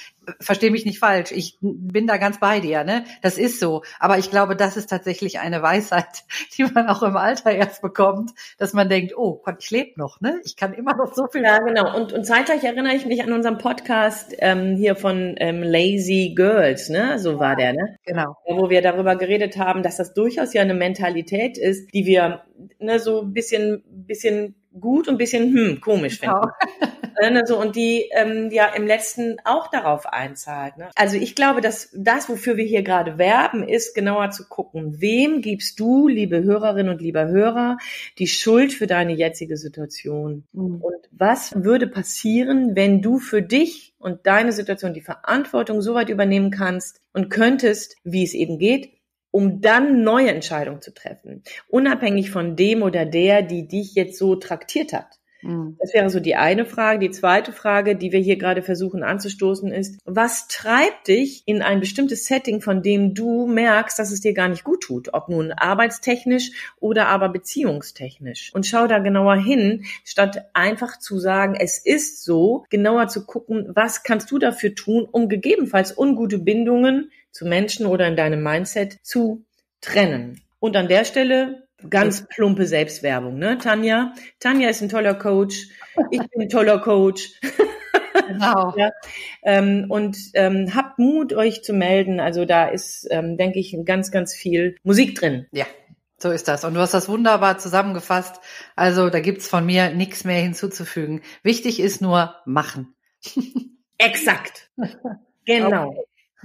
Verstehe 0.40 0.70
mich 0.70 0.86
nicht 0.86 0.98
falsch. 0.98 1.32
Ich 1.32 1.58
bin 1.60 2.06
da 2.06 2.16
ganz 2.16 2.40
bei 2.40 2.60
dir. 2.60 2.84
Ne? 2.84 3.04
Das 3.22 3.36
ist 3.38 3.60
so. 3.60 3.82
Aber 3.98 4.18
ich 4.18 4.30
glaube, 4.30 4.56
das 4.56 4.76
ist 4.76 4.88
tatsächlich 4.88 5.38
eine 5.40 5.62
Weisheit, 5.62 6.24
die 6.56 6.64
man 6.64 6.88
auch 6.88 7.02
im 7.02 7.16
Alter 7.16 7.52
erst 7.52 7.82
bekommt, 7.82 8.32
dass 8.58 8.72
man 8.72 8.88
denkt, 8.88 9.14
oh 9.16 9.40
Gott, 9.44 9.56
ich 9.60 9.70
lebe 9.70 9.92
noch. 9.96 10.20
Ne? 10.20 10.40
Ich 10.44 10.56
kann 10.56 10.72
immer 10.72 10.96
noch 10.96 11.14
so 11.14 11.26
viel. 11.26 11.42
Ja, 11.42 11.58
genau. 11.58 11.94
Und, 11.94 12.12
und 12.12 12.24
zeitgleich 12.24 12.64
erinnere 12.64 12.94
ich 12.94 13.06
mich 13.06 13.22
an 13.22 13.32
unseren 13.32 13.58
Podcast 13.58 14.34
ähm, 14.38 14.76
hier 14.76 14.96
von 14.96 15.34
ähm, 15.38 15.62
Lazy 15.62 16.32
Girls. 16.34 16.88
Ne? 16.88 17.03
So 17.18 17.38
war 17.38 17.56
der. 17.56 17.72
Ne? 17.72 17.96
Genau. 18.04 18.36
Wo 18.46 18.70
wir 18.70 18.82
darüber 18.82 19.16
geredet 19.16 19.56
haben, 19.58 19.82
dass 19.82 19.96
das 19.96 20.14
durchaus 20.14 20.54
ja 20.54 20.62
eine 20.62 20.74
Mentalität 20.74 21.58
ist, 21.58 21.92
die 21.94 22.06
wir 22.06 22.42
ne, 22.78 22.98
so 22.98 23.22
ein 23.22 23.32
bisschen, 23.32 23.82
bisschen 23.86 24.54
gut 24.78 25.08
und 25.08 25.14
ein 25.14 25.18
bisschen 25.18 25.54
hm, 25.54 25.80
komisch 25.80 26.20
genau. 26.20 26.42
finden. 26.80 26.93
Ne, 27.20 27.42
so, 27.46 27.58
und 27.58 27.76
die 27.76 28.10
ähm, 28.12 28.50
ja 28.50 28.66
im 28.74 28.86
letzten 28.86 29.36
auch 29.44 29.68
darauf 29.68 30.06
einzahlt. 30.06 30.76
Ne? 30.76 30.90
Also 30.94 31.16
ich 31.16 31.34
glaube, 31.34 31.60
dass 31.60 31.90
das, 31.94 32.28
wofür 32.28 32.56
wir 32.56 32.64
hier 32.64 32.82
gerade 32.82 33.18
werben, 33.18 33.66
ist 33.66 33.94
genauer 33.94 34.30
zu 34.30 34.48
gucken, 34.48 35.00
wem 35.00 35.40
gibst 35.40 35.80
du, 35.80 36.08
liebe 36.08 36.42
Hörerinnen 36.42 36.92
und 36.92 37.00
lieber 37.00 37.28
Hörer, 37.28 37.78
die 38.18 38.26
Schuld 38.26 38.72
für 38.72 38.86
deine 38.86 39.12
jetzige 39.12 39.56
Situation? 39.56 40.44
Mhm. 40.52 40.80
Und 40.80 41.08
was 41.10 41.52
würde 41.54 41.86
passieren, 41.86 42.74
wenn 42.74 43.02
du 43.02 43.18
für 43.18 43.42
dich 43.42 43.94
und 43.98 44.26
deine 44.26 44.52
Situation 44.52 44.94
die 44.94 45.00
Verantwortung 45.00 45.80
so 45.80 45.94
weit 45.94 46.08
übernehmen 46.08 46.50
kannst 46.50 47.00
und 47.12 47.30
könntest, 47.30 47.96
wie 48.04 48.24
es 48.24 48.34
eben 48.34 48.58
geht, 48.58 48.90
um 49.30 49.60
dann 49.60 50.04
neue 50.04 50.30
Entscheidungen 50.30 50.80
zu 50.80 50.94
treffen, 50.94 51.42
unabhängig 51.66 52.30
von 52.30 52.54
dem 52.54 52.82
oder 52.82 53.04
der, 53.04 53.42
die 53.42 53.66
dich 53.66 53.94
jetzt 53.94 54.16
so 54.16 54.36
traktiert 54.36 54.92
hat. 54.92 55.18
Mhm. 55.44 55.76
Das 55.78 55.92
wäre 55.92 56.10
so 56.10 56.20
die 56.20 56.36
eine 56.36 56.64
Frage. 56.64 56.98
Die 57.00 57.10
zweite 57.10 57.52
Frage, 57.52 57.96
die 57.96 58.12
wir 58.12 58.20
hier 58.20 58.36
gerade 58.36 58.62
versuchen 58.62 59.02
anzustoßen, 59.02 59.70
ist, 59.70 59.98
was 60.04 60.48
treibt 60.48 61.08
dich 61.08 61.42
in 61.46 61.62
ein 61.62 61.80
bestimmtes 61.80 62.24
Setting, 62.24 62.60
von 62.60 62.82
dem 62.82 63.14
du 63.14 63.46
merkst, 63.46 63.98
dass 63.98 64.10
es 64.10 64.20
dir 64.20 64.32
gar 64.32 64.48
nicht 64.48 64.64
gut 64.64 64.82
tut? 64.82 65.12
Ob 65.12 65.28
nun 65.28 65.52
arbeitstechnisch 65.52 66.74
oder 66.80 67.08
aber 67.08 67.28
beziehungstechnisch. 67.28 68.52
Und 68.54 68.66
schau 68.66 68.86
da 68.86 68.98
genauer 68.98 69.36
hin, 69.36 69.84
statt 70.04 70.46
einfach 70.54 70.98
zu 70.98 71.18
sagen, 71.18 71.56
es 71.58 71.78
ist 71.78 72.24
so, 72.24 72.64
genauer 72.70 73.08
zu 73.08 73.26
gucken, 73.26 73.70
was 73.74 74.02
kannst 74.02 74.30
du 74.30 74.38
dafür 74.38 74.74
tun, 74.74 75.06
um 75.10 75.28
gegebenenfalls 75.28 75.96
ungute 75.96 76.38
Bindungen 76.38 77.10
zu 77.30 77.46
Menschen 77.46 77.86
oder 77.86 78.06
in 78.08 78.16
deinem 78.16 78.42
Mindset 78.42 78.98
zu 79.02 79.44
trennen. 79.80 80.40
Und 80.60 80.76
an 80.76 80.88
der 80.88 81.04
Stelle 81.04 81.63
ganz 81.88 82.26
plumpe 82.28 82.66
Selbstwerbung, 82.66 83.38
ne, 83.38 83.58
Tanja? 83.58 84.12
Tanja 84.40 84.68
ist 84.68 84.82
ein 84.82 84.88
toller 84.88 85.14
Coach. 85.14 85.68
Ich 86.10 86.20
bin 86.20 86.42
ein 86.42 86.48
toller 86.48 86.78
Coach. 86.80 87.40
Genau. 88.28 88.74
ja, 88.76 88.90
ähm, 89.42 89.86
und 89.88 90.16
ähm, 90.34 90.74
habt 90.74 90.98
Mut, 90.98 91.32
euch 91.32 91.62
zu 91.62 91.72
melden. 91.72 92.20
Also 92.20 92.44
da 92.44 92.66
ist, 92.66 93.06
ähm, 93.10 93.36
denke 93.36 93.58
ich, 93.58 93.76
ganz, 93.84 94.10
ganz 94.10 94.34
viel 94.34 94.76
Musik 94.82 95.14
drin. 95.16 95.46
Ja, 95.52 95.66
so 96.18 96.30
ist 96.30 96.48
das. 96.48 96.64
Und 96.64 96.74
du 96.74 96.80
hast 96.80 96.94
das 96.94 97.08
wunderbar 97.08 97.58
zusammengefasst. 97.58 98.40
Also 98.76 99.10
da 99.10 99.20
gibt's 99.20 99.48
von 99.48 99.66
mir 99.66 99.90
nichts 99.90 100.24
mehr 100.24 100.40
hinzuzufügen. 100.40 101.22
Wichtig 101.42 101.80
ist 101.80 102.00
nur 102.00 102.34
machen. 102.46 102.94
Exakt. 103.98 104.70
Genau. 105.44 105.90
Okay. 105.90 106.00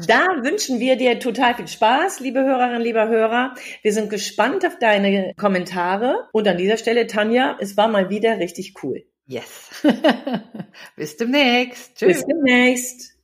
Da 0.08 0.26
wünschen 0.44 0.80
wir 0.80 0.96
dir 0.96 1.20
total 1.20 1.56
viel 1.56 1.68
Spaß, 1.68 2.20
liebe 2.20 2.42
Hörerinnen, 2.42 2.82
lieber 2.82 3.08
Hörer. 3.08 3.56
Wir 3.82 3.94
sind 3.94 4.10
gespannt 4.10 4.66
auf 4.66 4.78
deine 4.80 5.34
Kommentare. 5.36 6.30
Und 6.32 6.48
an 6.48 6.58
dieser 6.58 6.78
Stelle, 6.78 7.08
Tanja, 7.08 7.58
es 7.60 7.76
war 7.76 7.88
mal 7.88 8.10
wieder 8.10 8.40
richtig 8.40 8.76
cool. 8.84 9.04
Yes. 9.26 9.70
Bis 10.96 11.18
demnächst. 11.18 11.96
Tschüss. 11.96 12.18
Bis 12.18 12.26
demnächst. 12.26 13.19